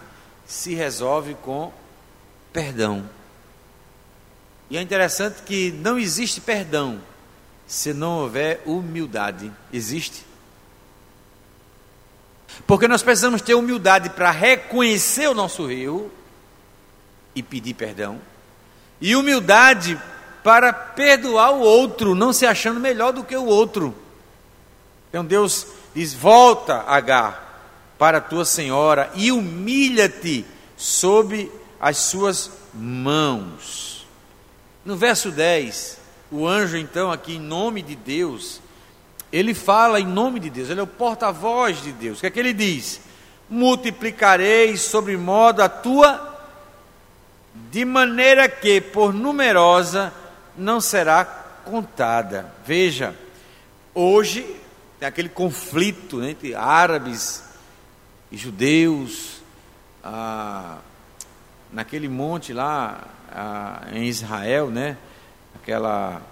se 0.46 0.74
resolve 0.74 1.34
com 1.36 1.72
perdão. 2.52 3.08
E 4.68 4.76
é 4.76 4.82
interessante 4.82 5.42
que 5.42 5.72
não 5.72 5.98
existe 5.98 6.40
perdão 6.40 7.00
se 7.66 7.92
não 7.92 8.20
houver 8.20 8.62
humildade. 8.66 9.50
Existe? 9.72 10.24
Porque 12.66 12.88
nós 12.88 13.02
precisamos 13.02 13.40
ter 13.40 13.54
humildade 13.54 14.10
para 14.10 14.30
reconhecer 14.30 15.28
o 15.28 15.34
nosso 15.34 15.70
erro 15.70 16.10
e 17.34 17.42
pedir 17.42 17.74
perdão, 17.74 18.20
e 19.00 19.14
humildade 19.14 20.00
para 20.42 20.72
perdoar 20.72 21.52
o 21.52 21.60
outro, 21.60 22.14
não 22.14 22.32
se 22.32 22.44
achando 22.44 22.80
melhor 22.80 23.12
do 23.12 23.24
que 23.24 23.36
o 23.36 23.44
outro. 23.44 23.94
Então 25.08 25.24
Deus 25.24 25.66
diz: 25.94 26.12
Volta, 26.12 26.84
Agar, 26.86 27.94
para 27.98 28.18
a 28.18 28.22
tua 28.22 28.44
senhora 28.44 29.10
e 29.14 29.30
humilha-te 29.30 30.44
sob 30.76 31.50
as 31.80 31.96
suas 31.96 32.50
mãos. 32.74 34.06
No 34.84 34.96
verso 34.96 35.30
10, 35.30 35.98
o 36.30 36.46
anjo, 36.46 36.76
então, 36.76 37.10
aqui 37.10 37.36
em 37.36 37.40
nome 37.40 37.82
de 37.82 37.96
Deus, 37.96 38.60
ele 39.32 39.54
fala 39.54 40.00
em 40.00 40.06
nome 40.06 40.38
de 40.38 40.50
Deus, 40.50 40.68
ele 40.68 40.80
é 40.80 40.82
o 40.82 40.86
porta-voz 40.86 41.82
de 41.82 41.92
Deus. 41.92 42.18
O 42.18 42.20
que 42.20 42.26
é 42.26 42.30
que 42.30 42.38
ele 42.38 42.52
diz? 42.52 43.00
Multiplicarei 43.48 44.76
sobre 44.76 45.16
modo 45.16 45.62
a 45.62 45.68
tua, 45.68 46.28
de 47.70 47.84
maneira 47.84 48.48
que, 48.48 48.80
por 48.80 49.12
numerosa, 49.12 50.12
não 50.56 50.80
será 50.80 51.24
contada. 51.24 52.52
Veja, 52.64 53.14
hoje 53.94 54.56
tem 54.98 55.08
aquele 55.08 55.28
conflito 55.28 56.22
entre 56.22 56.54
árabes 56.54 57.42
e 58.30 58.36
judeus, 58.36 59.40
ah, 60.04 60.78
naquele 61.72 62.08
monte 62.08 62.52
lá 62.52 63.04
ah, 63.30 63.86
em 63.92 64.04
Israel, 64.04 64.70
né? 64.70 64.96
Aquela 65.54 66.22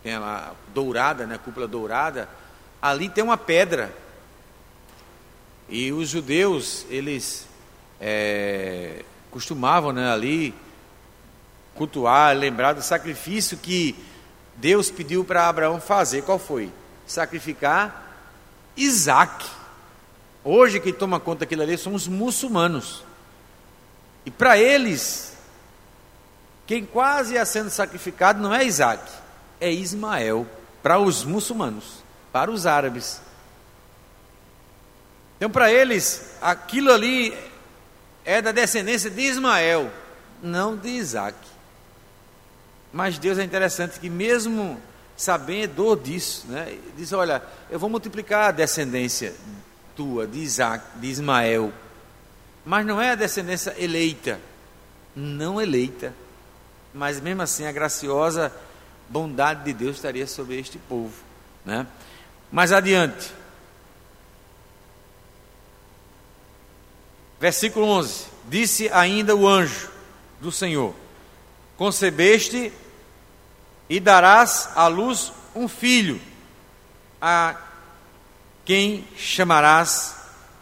aquela 0.00 0.54
dourada, 0.72 1.26
né, 1.26 1.38
cúpula 1.44 1.66
dourada, 1.66 2.28
ali 2.80 3.08
tem 3.08 3.22
uma 3.22 3.36
pedra. 3.36 3.92
E 5.68 5.92
os 5.92 6.08
judeus, 6.08 6.86
eles 6.88 7.46
é, 8.00 9.04
costumavam 9.30 9.92
né, 9.92 10.10
ali 10.10 10.54
cultuar, 11.74 12.34
lembrar 12.36 12.72
do 12.72 12.82
sacrifício 12.82 13.56
que 13.58 13.94
Deus 14.56 14.90
pediu 14.90 15.24
para 15.24 15.48
Abraão 15.48 15.80
fazer. 15.80 16.22
Qual 16.22 16.38
foi? 16.38 16.72
Sacrificar 17.06 18.08
Isaac. 18.76 19.46
Hoje 20.42 20.80
quem 20.80 20.92
toma 20.92 21.20
conta 21.20 21.40
daquilo 21.40 21.62
ali 21.62 21.76
são 21.76 21.94
os 21.94 22.08
muçulmanos. 22.08 23.04
E 24.28 24.30
para 24.30 24.58
eles, 24.58 25.32
quem 26.66 26.84
quase 26.84 27.32
ia 27.32 27.46
sendo 27.46 27.70
sacrificado 27.70 28.38
não 28.42 28.54
é 28.54 28.62
Isaac, 28.62 29.10
é 29.58 29.72
Ismael 29.72 30.46
para 30.82 30.98
os 30.98 31.24
muçulmanos, 31.24 32.04
para 32.30 32.50
os 32.50 32.66
árabes. 32.66 33.22
Então, 35.38 35.48
para 35.48 35.72
eles, 35.72 36.34
aquilo 36.42 36.92
ali 36.92 37.34
é 38.22 38.42
da 38.42 38.52
descendência 38.52 39.08
de 39.08 39.22
Ismael, 39.22 39.90
não 40.42 40.76
de 40.76 40.90
Isaac. 40.90 41.38
Mas 42.92 43.18
Deus 43.18 43.38
é 43.38 43.44
interessante 43.44 43.98
que, 43.98 44.10
mesmo 44.10 44.78
sabendo 45.16 45.96
disso, 45.96 46.44
né, 46.48 46.78
diz: 46.98 47.14
Olha, 47.14 47.42
eu 47.70 47.78
vou 47.78 47.88
multiplicar 47.88 48.50
a 48.50 48.52
descendência 48.52 49.34
tua, 49.96 50.26
de 50.26 50.40
Isaac, 50.40 50.84
de 50.98 51.06
Ismael. 51.06 51.72
Mas 52.68 52.84
não 52.84 53.00
é 53.00 53.12
a 53.12 53.14
descendência 53.14 53.74
eleita, 53.78 54.38
não 55.16 55.58
eleita. 55.58 56.12
Mas 56.92 57.18
mesmo 57.18 57.40
assim, 57.40 57.64
a 57.64 57.72
graciosa 57.72 58.52
bondade 59.08 59.64
de 59.64 59.72
Deus 59.72 59.96
estaria 59.96 60.26
sobre 60.26 60.60
este 60.60 60.76
povo. 60.76 61.14
Né? 61.64 61.86
Mais 62.52 62.70
adiante, 62.70 63.32
versículo 67.40 67.86
11: 67.86 68.26
Disse 68.50 68.90
ainda 68.92 69.34
o 69.34 69.48
anjo 69.48 69.88
do 70.38 70.52
Senhor: 70.52 70.94
Concebeste 71.78 72.70
e 73.88 73.98
darás 73.98 74.68
à 74.74 74.88
luz 74.88 75.32
um 75.54 75.68
filho, 75.68 76.20
a 77.18 77.56
quem 78.66 79.08
chamarás 79.16 80.16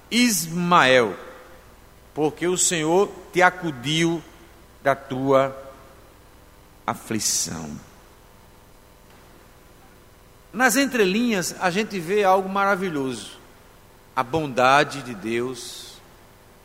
Ismael, 0.08 1.25
porque 2.16 2.46
o 2.46 2.56
Senhor 2.56 3.10
te 3.30 3.42
acudiu 3.42 4.22
da 4.82 4.96
tua 4.96 5.54
aflição. 6.86 7.78
Nas 10.50 10.76
entrelinhas, 10.76 11.54
a 11.60 11.68
gente 11.68 12.00
vê 12.00 12.24
algo 12.24 12.48
maravilhoso: 12.48 13.32
a 14.16 14.22
bondade 14.22 15.02
de 15.02 15.14
Deus. 15.14 15.98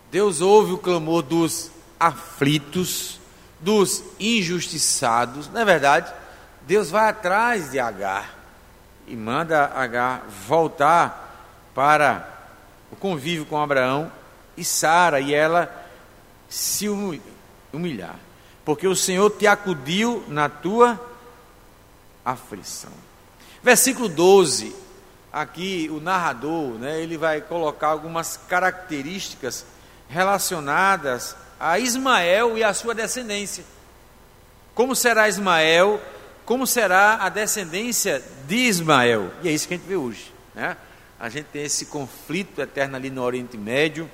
Deus 0.10 0.40
ouve 0.40 0.72
o 0.72 0.78
clamor 0.78 1.22
dos 1.22 1.70
aflitos, 2.00 3.20
dos 3.60 4.06
injustiçados. 4.18 5.50
Não 5.50 5.60
é 5.60 5.66
verdade? 5.66 6.14
Deus 6.62 6.90
vai 6.90 7.10
atrás 7.10 7.72
de 7.72 7.80
Agar 7.80 8.38
e 9.06 9.18
manda 9.18 9.66
Agar 9.76 10.24
voltar 10.48 11.70
para 11.76 12.26
o 12.90 12.96
convívio 12.96 13.46
com 13.46 13.62
Abraão 13.62 14.21
e 14.56 14.64
Sara, 14.64 15.20
e 15.20 15.34
ela 15.34 15.88
se 16.50 16.88
humilhar, 16.90 18.20
porque 18.66 18.88
o 18.88 18.96
Senhor 18.96 19.30
te 19.32 19.48
acudiu 19.48 20.24
na 20.28 20.50
tua 20.50 21.00
aflição. 22.26 22.92
Versículo 23.64 24.10
12, 24.10 24.76
aqui 25.32 25.90
o 25.92 26.00
narrador, 26.00 26.74
né, 26.74 27.02
ele 27.02 27.18
vai 27.18 27.42
colocar 27.42 27.88
algumas 27.88 28.38
características 28.38 29.66
relacionadas 30.10 31.36
a 31.60 31.78
Ismael 31.78 32.58
e 32.58 32.64
a 32.64 32.74
sua 32.74 32.96
descendência. 32.96 33.64
Como 34.74 34.96
será 34.96 35.30
Ismael? 35.30 36.02
Como 36.44 36.66
será 36.66 37.18
a 37.22 37.30
descendência 37.30 38.22
de 38.48 38.56
Ismael? 38.56 39.32
E 39.44 39.48
é 39.48 39.52
isso 39.52 39.68
que 39.68 39.76
a 39.76 39.78
gente 39.78 39.88
vê 39.88 39.96
hoje. 39.96 40.34
Né? 40.56 40.76
A 41.20 41.30
gente 41.30 41.46
tem 41.46 41.64
esse 41.64 41.86
conflito 41.86 42.60
eterno 42.60 42.96
ali 42.96 43.12
no 43.12 43.22
Oriente 43.22 43.58
Médio, 43.58 44.10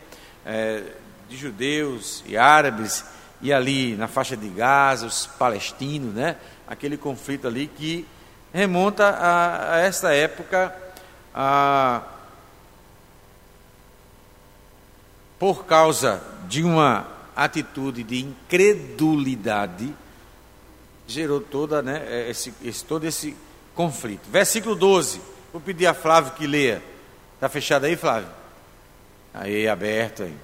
é, 0.48 0.84
de 1.30 1.36
judeus 1.36 2.24
e 2.26 2.38
árabes, 2.38 3.04
e 3.42 3.52
ali 3.54 3.96
na 3.96 4.08
faixa 4.08 4.36
de 4.36 4.48
Gaza, 4.48 5.06
os 5.06 5.28
palestinos, 5.28 6.14
né? 6.14 6.38
aquele 6.68 6.98
conflito 6.98 7.48
ali 7.48 7.68
que 7.68 8.08
remonta 8.54 9.10
a, 9.10 9.76
a 9.76 9.78
esta 9.80 10.14
época, 10.14 10.74
a, 11.36 12.02
por 15.38 15.66
causa 15.66 16.22
de 16.48 16.64
uma 16.64 17.08
atitude 17.36 18.04
de 18.04 18.22
incredulidade, 18.22 19.94
gerou 21.06 21.40
toda, 21.40 21.82
né, 21.82 22.30
esse, 22.30 22.54
esse, 22.64 22.84
todo 22.84 23.06
esse 23.06 23.36
conflito. 23.76 24.28
Versículo 24.30 24.76
12. 24.76 25.22
Vou 25.54 25.62
pedir 25.62 25.86
a 25.86 25.94
Flávio 25.94 26.34
que 26.34 26.48
leia. 26.48 26.82
Está 27.36 27.48
fechado 27.48 27.86
aí, 27.86 27.96
Flávio? 27.96 28.30
Aí, 29.34 29.68
aberto 29.68 30.24
aí. 30.24 30.36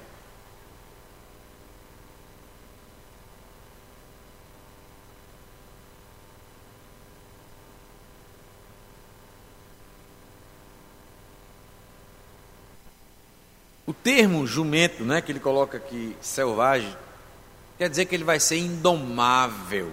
O 13.85 13.93
termo 13.93 14.47
jumento, 14.47 15.03
né, 15.03 15.21
que 15.21 15.31
ele 15.31 15.39
coloca 15.39 15.77
aqui, 15.77 16.15
selvagem, 16.21 16.95
quer 17.77 17.89
dizer 17.89 18.05
que 18.05 18.15
ele 18.15 18.23
vai 18.23 18.39
ser 18.39 18.57
indomável. 18.57 19.91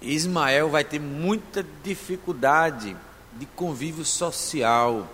Ismael 0.00 0.70
vai 0.70 0.82
ter 0.82 0.98
muita 0.98 1.64
dificuldade 1.82 2.96
de 3.34 3.46
convívio 3.46 4.04
social. 4.04 5.06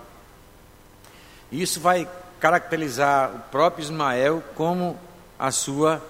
Isso 1.50 1.80
vai 1.80 2.08
caracterizar 2.44 3.34
o 3.34 3.38
próprio 3.50 3.82
Ismael 3.82 4.44
como 4.54 4.98
a 5.38 5.50
sua 5.50 6.04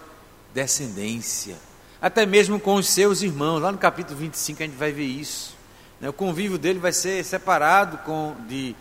descendência. 0.53 1.55
Até 2.03 2.27
mesmo 2.27 2.59
com 2.59 2.75
os 2.75 2.89
seus 2.89 3.23
irmãos. 3.23 3.61
Lá 3.61 3.71
no 3.71 3.79
capítulo 3.79 4.19
25 4.19 4.61
a 4.61 4.67
gente 4.67 4.75
vai 4.77 4.91
ver 4.91 5.05
isso. 5.05 5.57
Né? 6.01 6.09
O 6.09 6.13
convívio 6.13 6.59
dele 6.59 6.81
vai 6.81 6.93
ser 6.93 7.25
separado 7.25 7.99
com 7.99 8.35
de 8.49 8.75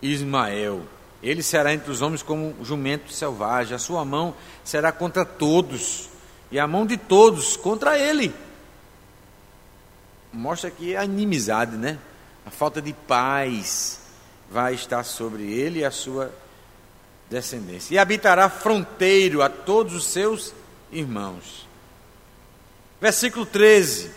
Ismael. 0.00 0.82
Ele 1.20 1.42
será 1.42 1.74
entre 1.74 1.90
os 1.90 2.02
homens 2.02 2.22
como 2.22 2.54
um 2.60 2.64
jumento 2.64 3.12
selvagem. 3.12 3.74
A 3.74 3.80
sua 3.80 4.04
mão 4.04 4.32
será 4.62 4.92
contra 4.92 5.24
todos. 5.24 6.08
E 6.52 6.58
a 6.60 6.68
mão 6.68 6.86
de 6.86 6.96
todos 6.96 7.56
contra 7.56 7.98
ele. 7.98 8.32
Mostra 10.32 10.68
aqui 10.68 10.94
a 10.94 11.04
inimizade, 11.04 11.76
né? 11.76 11.98
A 12.46 12.50
falta 12.52 12.80
de 12.80 12.92
paz 12.92 13.98
vai 14.48 14.74
estar 14.74 15.02
sobre 15.02 15.52
ele 15.52 15.80
e 15.80 15.84
a 15.84 15.90
sua 15.90 16.32
descendência. 17.30 17.94
E 17.94 17.98
habitará 17.98 18.48
fronteiro 18.48 19.42
a 19.42 19.48
todos 19.48 19.94
os 19.94 20.06
seus 20.06 20.54
irmãos. 20.90 21.66
Versículo 23.00 23.44
13. 23.44 24.10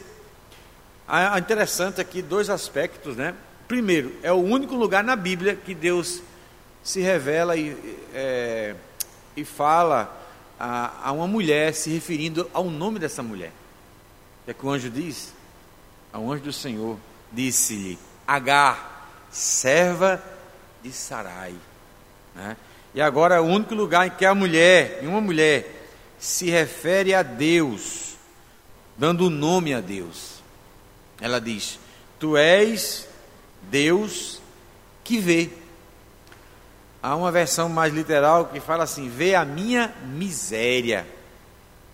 Ah, 1.08 1.38
interessante 1.39 2.00
aqui 2.00 2.22
dois 2.22 2.50
aspectos, 2.50 3.15
né? 3.15 3.34
Primeiro, 3.67 4.15
é 4.24 4.32
o 4.32 4.38
único 4.38 4.76
lugar 4.76 5.04
na 5.04 5.15
Bíblia 5.15 5.56
que 5.56 5.74
Deus 5.74 6.22
se 6.84 7.02
revela 7.02 7.56
e, 7.58 7.76
é, 8.13 8.76
e 9.36 9.43
fala 9.43 10.15
a, 10.60 11.10
a, 11.10 11.12
uma 11.12 11.28
mulher, 11.28 11.74
se 11.74 11.89
referindo 11.89 12.50
ao 12.54 12.65
nome 12.65 13.00
dessa 13.00 13.22
mulher. 13.22 13.52
É 14.48 14.54
que 14.54 14.65
o 14.65 14.69
anjo 14.69 14.89
diz, 14.89 15.34
ao 16.12 16.32
anjo 16.32 16.43
do 16.43 16.54
Senhor, 16.54 16.98
disse-lhe: 17.32 18.00
Agar, 18.28 19.28
serva 19.30 20.24
de 20.82 20.91
Sarai. 20.91 21.56
Né? 22.34 22.58
E 22.93 23.02
agora 23.02 23.36
é 23.36 23.39
o 23.39 23.45
único 23.45 23.75
lugar 23.75 24.08
em 24.08 24.12
que 24.12 24.25
a 24.25 24.34
mulher, 24.34 24.99
uma 25.04 25.21
mulher, 25.21 25.88
se 26.17 26.49
refere 26.49 27.13
a 27.13 27.21
Deus, 27.21 28.15
dando 28.97 29.28
o 29.28 29.30
nome 29.30 29.73
a 29.73 29.80
Deus. 29.80 30.41
Ela 31.21 31.39
diz: 31.39 31.80
Tu 32.19 32.36
és 32.36 33.08
Deus 33.63 34.41
que 35.04 35.19
vê. 35.19 35.49
Há 37.02 37.15
uma 37.15 37.32
versão 37.32 37.69
mais 37.69 37.93
literal 37.93 38.47
que 38.47 38.60
fala 38.60 38.84
assim: 38.84 39.08
vê 39.08 39.36
a 39.36 39.45
minha 39.45 39.93
miséria, 40.06 41.08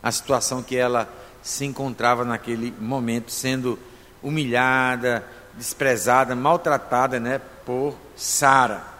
a 0.01 0.11
situação 0.11 0.63
que 0.63 0.75
ela 0.75 1.07
se 1.43 1.65
encontrava 1.65 2.25
naquele 2.25 2.73
momento, 2.79 3.31
sendo 3.31 3.77
humilhada, 4.23 5.23
desprezada, 5.53 6.35
maltratada, 6.35 7.19
né, 7.19 7.39
por 7.63 7.95
Sara. 8.15 8.94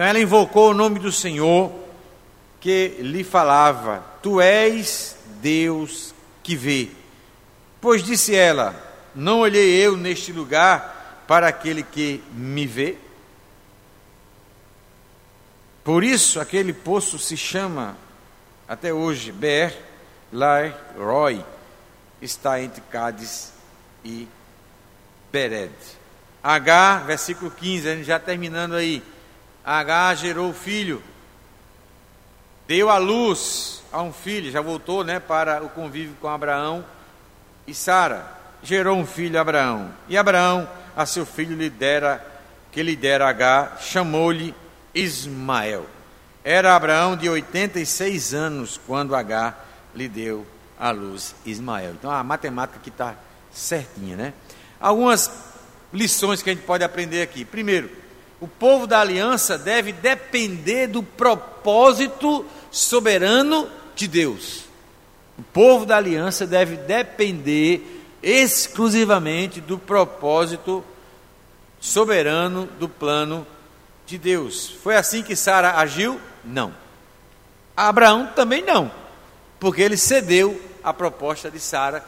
Então 0.00 0.08
ela 0.08 0.18
invocou 0.18 0.70
o 0.70 0.74
nome 0.74 0.98
do 0.98 1.12
Senhor 1.12 1.70
que 2.58 2.96
lhe 3.00 3.22
falava: 3.22 4.02
Tu 4.22 4.40
és 4.40 5.14
Deus 5.42 6.14
que 6.42 6.56
vê. 6.56 6.88
Pois 7.82 8.02
disse 8.02 8.34
ela: 8.34 8.74
Não 9.14 9.40
olhei 9.40 9.76
eu 9.76 9.98
neste 9.98 10.32
lugar 10.32 11.24
para 11.28 11.48
aquele 11.48 11.82
que 11.82 12.24
me 12.32 12.66
vê. 12.66 12.96
Por 15.84 16.02
isso, 16.02 16.40
aquele 16.40 16.72
poço 16.72 17.18
se 17.18 17.36
chama, 17.36 17.94
até 18.66 18.94
hoje, 18.94 19.30
Ber 19.30 19.76
Lai 20.32 20.74
Roy, 20.96 21.44
está 22.22 22.58
entre 22.58 22.80
Cádiz 22.90 23.52
e 24.02 24.26
Bered. 25.30 25.74
H, 26.42 27.00
versículo 27.00 27.50
15, 27.50 27.86
a 27.86 27.96
gente 27.96 28.06
já 28.06 28.18
terminando 28.18 28.76
aí. 28.76 29.02
H 29.78 30.16
gerou 30.16 30.52
filho, 30.52 31.00
deu 32.66 32.90
a 32.90 32.98
luz 32.98 33.84
a 33.92 34.02
um 34.02 34.12
filho, 34.12 34.50
já 34.50 34.60
voltou 34.60 35.04
né, 35.04 35.20
para 35.20 35.62
o 35.62 35.68
convívio 35.68 36.16
com 36.20 36.26
Abraão 36.26 36.84
e 37.68 37.72
Sara. 37.72 38.36
Gerou 38.64 38.98
um 38.98 39.06
filho, 39.06 39.38
Abraão. 39.38 39.94
E 40.08 40.18
Abraão, 40.18 40.68
a 40.96 41.06
seu 41.06 41.24
filho, 41.24 41.56
lhe 41.56 41.70
dera, 41.70 42.20
que 42.72 42.82
lhe 42.82 42.96
dera 42.96 43.28
H, 43.28 43.76
chamou-lhe 43.80 44.52
Ismael. 44.92 45.86
Era 46.42 46.74
Abraão 46.74 47.16
de 47.16 47.28
86 47.28 48.34
anos 48.34 48.80
quando 48.88 49.14
H 49.14 49.54
lhe 49.94 50.08
deu 50.08 50.44
à 50.80 50.90
luz 50.90 51.32
Ismael. 51.46 51.92
Então 51.92 52.10
a 52.10 52.24
matemática 52.24 52.80
aqui 52.80 52.88
está 52.88 53.14
certinha, 53.52 54.16
né? 54.16 54.32
Algumas 54.80 55.30
lições 55.92 56.42
que 56.42 56.50
a 56.50 56.54
gente 56.54 56.66
pode 56.66 56.82
aprender 56.82 57.22
aqui. 57.22 57.44
Primeiro, 57.44 57.99
o 58.40 58.48
povo 58.48 58.86
da 58.86 59.00
aliança 59.00 59.58
deve 59.58 59.92
depender 59.92 60.86
do 60.86 61.02
propósito 61.02 62.44
soberano 62.70 63.68
de 63.94 64.08
Deus. 64.08 64.64
O 65.38 65.42
povo 65.42 65.84
da 65.84 65.96
aliança 65.96 66.46
deve 66.46 66.76
depender 66.76 68.02
exclusivamente 68.22 69.60
do 69.60 69.78
propósito 69.78 70.82
soberano 71.80 72.66
do 72.78 72.88
plano 72.88 73.46
de 74.06 74.18
Deus. 74.18 74.68
Foi 74.82 74.96
assim 74.96 75.22
que 75.22 75.36
Sara 75.36 75.78
agiu? 75.78 76.20
Não. 76.44 76.74
Abraão 77.76 78.26
também 78.34 78.62
não, 78.62 78.90
porque 79.58 79.80
ele 79.80 79.96
cedeu 79.96 80.60
à 80.82 80.92
proposta 80.92 81.50
de 81.50 81.60
Sara 81.60 82.04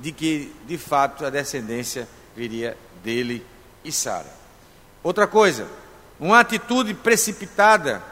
de 0.00 0.10
que 0.10 0.52
de 0.66 0.78
fato 0.78 1.24
a 1.24 1.30
descendência 1.30 2.08
viria 2.34 2.76
dele 3.04 3.44
e 3.84 3.92
Sara. 3.92 4.41
Outra 5.02 5.26
coisa, 5.26 5.66
uma 6.18 6.40
atitude 6.40 6.94
precipitada 6.94 8.02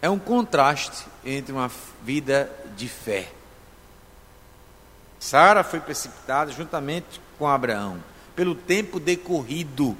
é 0.00 0.08
um 0.08 0.18
contraste 0.18 1.06
entre 1.24 1.52
uma 1.52 1.70
vida 2.02 2.50
de 2.76 2.88
fé. 2.88 3.30
Sara 5.18 5.62
foi 5.62 5.80
precipitada 5.80 6.50
juntamente 6.50 7.20
com 7.38 7.46
Abraão, 7.46 8.02
pelo 8.34 8.54
tempo 8.54 8.98
decorrido 8.98 9.96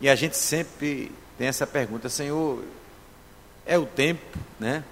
e 0.00 0.08
a 0.08 0.14
gente 0.14 0.36
sempre 0.36 1.10
tem 1.38 1.46
essa 1.48 1.66
pergunta, 1.66 2.08
Senhor, 2.08 2.62
é 3.64 3.78
o 3.78 3.86
tempo, 3.86 4.38
né? 4.60 4.84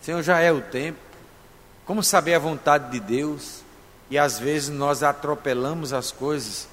Senhor, 0.00 0.22
já 0.22 0.38
é 0.38 0.52
o 0.52 0.60
tempo. 0.60 0.98
Como 1.84 2.02
saber 2.02 2.34
a 2.34 2.38
vontade 2.38 2.90
de 2.92 3.00
Deus? 3.00 3.62
E 4.08 4.18
às 4.18 4.38
vezes 4.38 4.68
nós 4.68 5.02
atropelamos 5.02 5.92
as 5.92 6.12
coisas 6.12 6.68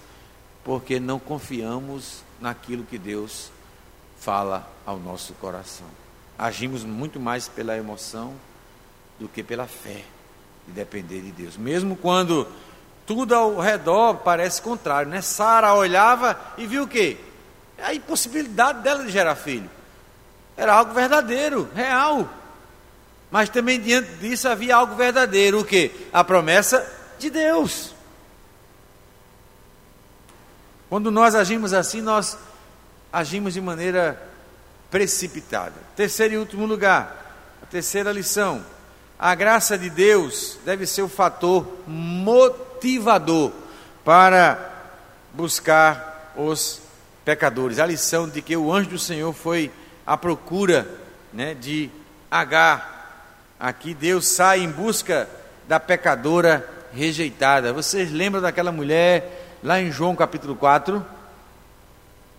porque 0.64 1.00
não 1.00 1.18
confiamos 1.18 2.22
naquilo 2.40 2.84
que 2.84 2.98
Deus 2.98 3.52
fala 4.20 4.68
ao 4.86 4.98
nosso 4.98 5.34
coração. 5.34 5.88
Agimos 6.38 6.84
muito 6.84 7.20
mais 7.20 7.48
pela 7.48 7.78
emoção 7.78 8.34
do 9.20 9.28
que 9.28 9.44
pela 9.44 9.68
fé 9.68 10.04
de 10.68 10.74
depender 10.74 11.22
de 11.22 11.32
Deus. 11.32 11.58
Mesmo 11.58 11.96
quando 11.96 12.48
tudo 13.06 13.34
ao 13.34 13.60
redor 13.60 14.16
parece 14.16 14.62
contrário, 14.62 15.10
né? 15.10 15.22
Sara 15.22 15.74
olhava 15.74 16.40
e 16.58 16.68
viu 16.68 16.84
o 16.84 16.88
quê? 16.88 17.18
a 17.82 17.94
impossibilidade 17.94 18.82
dela 18.82 19.04
de 19.04 19.12
gerar 19.12 19.36
filho. 19.36 19.70
Era 20.56 20.74
algo 20.74 20.94
verdadeiro, 20.94 21.70
real. 21.76 22.28
Mas 23.30 23.50
também 23.50 23.80
diante 23.80 24.10
disso 24.16 24.48
havia 24.48 24.76
algo 24.76 24.96
verdadeiro, 24.96 25.60
o 25.60 25.66
que? 25.66 25.92
A 26.12 26.24
promessa 26.24 26.86
de 27.20 27.30
Deus. 27.30 27.94
Quando 30.90 31.12
nós 31.12 31.36
agimos 31.36 31.74
assim, 31.74 32.02
nós 32.02 32.38
agimos 33.12 33.54
de 33.54 33.62
maneira 33.62 34.22
precipitada. 34.90 35.74
Terceiro 35.96 36.36
e 36.36 36.38
último 36.38 36.66
lugar, 36.66 37.36
a 37.62 37.66
terceira 37.66 38.12
lição. 38.12 38.64
A 39.20 39.34
graça 39.36 39.78
de 39.78 39.90
Deus 39.90 40.58
deve 40.64 40.86
ser 40.86 41.02
o 41.02 41.10
fator 41.10 41.68
motivador 41.88 43.52
para 44.06 44.74
buscar 45.34 46.34
os 46.38 46.80
pecadores. 47.26 47.80
A 47.80 47.86
lição 47.86 48.30
de 48.30 48.42
que 48.42 48.56
o 48.56 48.72
anjo 48.72 48.92
do 48.92 49.00
Senhor 49.00 49.34
foi 49.34 49.72
à 50.06 50.16
procura 50.16 50.88
né, 51.34 51.54
de 51.54 51.90
Agar. 52.30 52.96
Aqui 53.60 53.94
Deus 53.94 54.28
sai 54.28 54.62
em 54.62 54.70
busca 54.70 55.28
da 55.68 55.80
pecadora 55.80 56.68
rejeitada. 56.94 57.74
Vocês 57.74 58.12
lembram 58.12 58.42
daquela 58.42 58.72
mulher 58.72 59.37
lá 59.68 59.82
em 59.82 59.92
João 59.92 60.16
capítulo 60.16 60.56
4? 60.56 61.06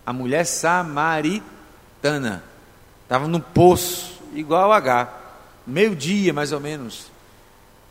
A 0.04 0.12
mulher 0.14 0.46
samaritana. 0.46 2.42
Estava 3.02 3.28
no 3.28 3.38
poço, 3.38 4.18
igual 4.32 4.72
a 4.72 4.78
H. 4.78 5.12
Meio-dia, 5.66 6.32
mais 6.32 6.52
ou 6.52 6.60
menos. 6.60 7.10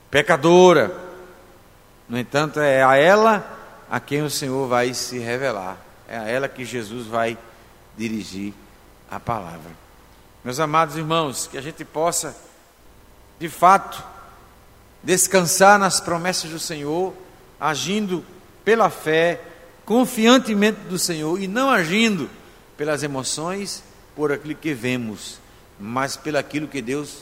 Pecadora. 0.09 0.91
No 2.09 2.17
entanto, 2.17 2.59
é 2.59 2.83
a 2.83 2.95
ela 2.95 3.45
a 3.89 3.99
quem 3.99 4.23
o 4.23 4.29
Senhor 4.29 4.67
vai 4.67 4.93
se 4.95 5.19
revelar. 5.19 5.77
É 6.07 6.17
a 6.17 6.23
ela 6.23 6.49
que 6.49 6.65
Jesus 6.65 7.05
vai 7.05 7.37
dirigir 7.95 8.55
a 9.09 9.19
palavra. 9.19 9.71
Meus 10.43 10.59
amados 10.59 10.97
irmãos, 10.97 11.45
que 11.45 11.59
a 11.59 11.61
gente 11.61 11.85
possa, 11.85 12.35
de 13.37 13.49
fato, 13.49 14.03
descansar 15.03 15.77
nas 15.77 15.99
promessas 15.99 16.49
do 16.49 16.59
Senhor, 16.59 17.13
agindo 17.59 18.25
pela 18.67 18.89
fé, 18.89 19.39
confiantemente 19.85 20.81
do 20.89 20.99
Senhor 20.99 21.41
e 21.41 21.47
não 21.47 21.69
agindo 21.69 22.29
pelas 22.75 23.01
emoções, 23.01 23.81
por 24.13 24.29
aquilo 24.29 24.55
que 24.55 24.73
vemos, 24.73 25.39
mas 25.79 26.17
pelo 26.17 26.37
aquilo 26.37 26.67
que 26.67 26.81
Deus 26.81 27.19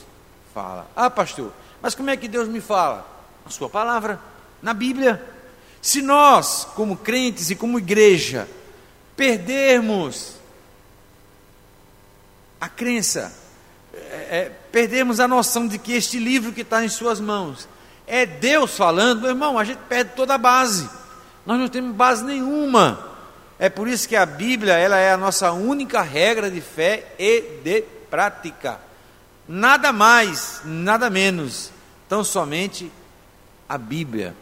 fala. 0.52 0.90
Ah, 0.96 1.08
pastor, 1.08 1.52
mas 1.80 1.94
como 1.94 2.10
é 2.10 2.16
que 2.16 2.26
Deus 2.26 2.48
me 2.48 2.60
fala? 2.60 3.06
Na 3.44 3.50
sua 3.52 3.70
palavra, 3.70 4.18
na 4.60 4.74
Bíblia. 4.74 5.24
Se 5.80 6.02
nós, 6.02 6.66
como 6.74 6.96
crentes 6.96 7.48
e 7.48 7.54
como 7.54 7.78
igreja, 7.78 8.48
perdermos 9.16 10.34
a 12.60 12.68
crença, 12.68 13.32
é, 13.94 14.38
é, 14.38 14.52
perdermos 14.72 15.20
a 15.20 15.28
noção 15.28 15.68
de 15.68 15.78
que 15.78 15.92
este 15.92 16.18
livro 16.18 16.52
que 16.52 16.62
está 16.62 16.84
em 16.84 16.88
suas 16.88 17.20
mãos 17.20 17.68
é 18.04 18.26
Deus 18.26 18.76
falando, 18.76 19.20
meu 19.20 19.30
irmão, 19.30 19.56
a 19.56 19.62
gente 19.62 19.78
perde 19.88 20.10
toda 20.16 20.34
a 20.34 20.38
base. 20.38 21.05
Nós 21.46 21.58
não 21.58 21.68
temos 21.68 21.94
base 21.94 22.24
nenhuma. 22.24 23.16
É 23.58 23.68
por 23.68 23.88
isso 23.88 24.08
que 24.08 24.16
a 24.16 24.26
Bíblia 24.26 24.74
ela 24.74 24.98
é 24.98 25.12
a 25.12 25.16
nossa 25.16 25.52
única 25.52 26.02
regra 26.02 26.50
de 26.50 26.60
fé 26.60 27.14
e 27.18 27.60
de 27.62 27.82
prática. 28.10 28.78
Nada 29.48 29.92
mais, 29.92 30.60
nada 30.64 31.08
menos, 31.08 31.70
tão 32.08 32.24
somente 32.24 32.90
a 33.68 33.78
Bíblia. 33.78 34.34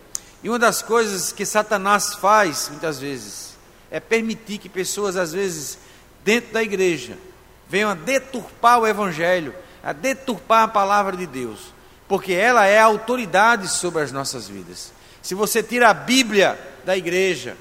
E 0.42 0.48
uma 0.48 0.58
das 0.58 0.82
coisas 0.82 1.30
que 1.30 1.46
Satanás 1.46 2.14
faz 2.14 2.68
muitas 2.70 2.98
vezes 2.98 3.56
é 3.90 4.00
permitir 4.00 4.58
que 4.58 4.68
pessoas, 4.68 5.16
às 5.16 5.32
vezes, 5.32 5.78
dentro 6.24 6.52
da 6.52 6.62
igreja, 6.62 7.16
venham 7.68 7.90
a 7.90 7.94
deturpar 7.94 8.80
o 8.80 8.86
Evangelho, 8.86 9.54
a 9.82 9.92
deturpar 9.92 10.64
a 10.64 10.68
palavra 10.68 11.16
de 11.16 11.26
Deus 11.26 11.74
porque 12.08 12.32
ela 12.32 12.66
é 12.66 12.78
a 12.78 12.84
autoridade 12.84 13.68
sobre 13.68 14.02
as 14.02 14.12
nossas 14.12 14.48
vidas. 14.48 14.92
Se 15.22 15.34
você 15.34 15.62
tira 15.62 15.88
a 15.88 15.94
Bíblia 15.94 16.58
da 16.84 16.96
igreja 16.96 17.56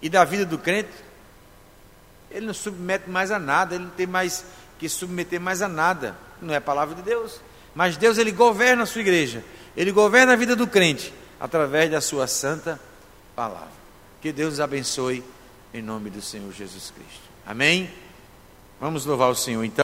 e 0.00 0.08
da 0.08 0.24
vida 0.24 0.44
do 0.44 0.58
crente, 0.58 0.90
ele 2.30 2.46
não 2.46 2.54
submete 2.54 3.08
mais 3.08 3.30
a 3.30 3.38
nada, 3.38 3.74
ele 3.74 3.84
não 3.84 3.90
tem 3.90 4.06
mais 4.06 4.44
que 4.78 4.88
submeter 4.88 5.40
mais 5.40 5.62
a 5.62 5.68
nada. 5.68 6.16
Não 6.40 6.52
é 6.52 6.56
a 6.56 6.60
palavra 6.60 6.94
de 6.94 7.02
Deus. 7.02 7.40
Mas 7.74 7.96
Deus 7.96 8.18
ele 8.18 8.32
governa 8.32 8.82
a 8.82 8.86
sua 8.86 9.00
igreja, 9.00 9.44
ele 9.76 9.92
governa 9.92 10.32
a 10.32 10.36
vida 10.36 10.54
do 10.54 10.66
crente 10.66 11.12
através 11.40 11.90
da 11.90 12.00
sua 12.00 12.26
santa 12.26 12.78
palavra. 13.34 13.82
Que 14.20 14.32
Deus 14.32 14.60
abençoe 14.60 15.24
em 15.72 15.82
nome 15.82 16.10
do 16.10 16.20
Senhor 16.20 16.52
Jesus 16.52 16.92
Cristo. 16.94 17.22
Amém? 17.46 17.90
Vamos 18.80 19.06
louvar 19.06 19.30
o 19.30 19.34
Senhor 19.34 19.64
então. 19.64 19.80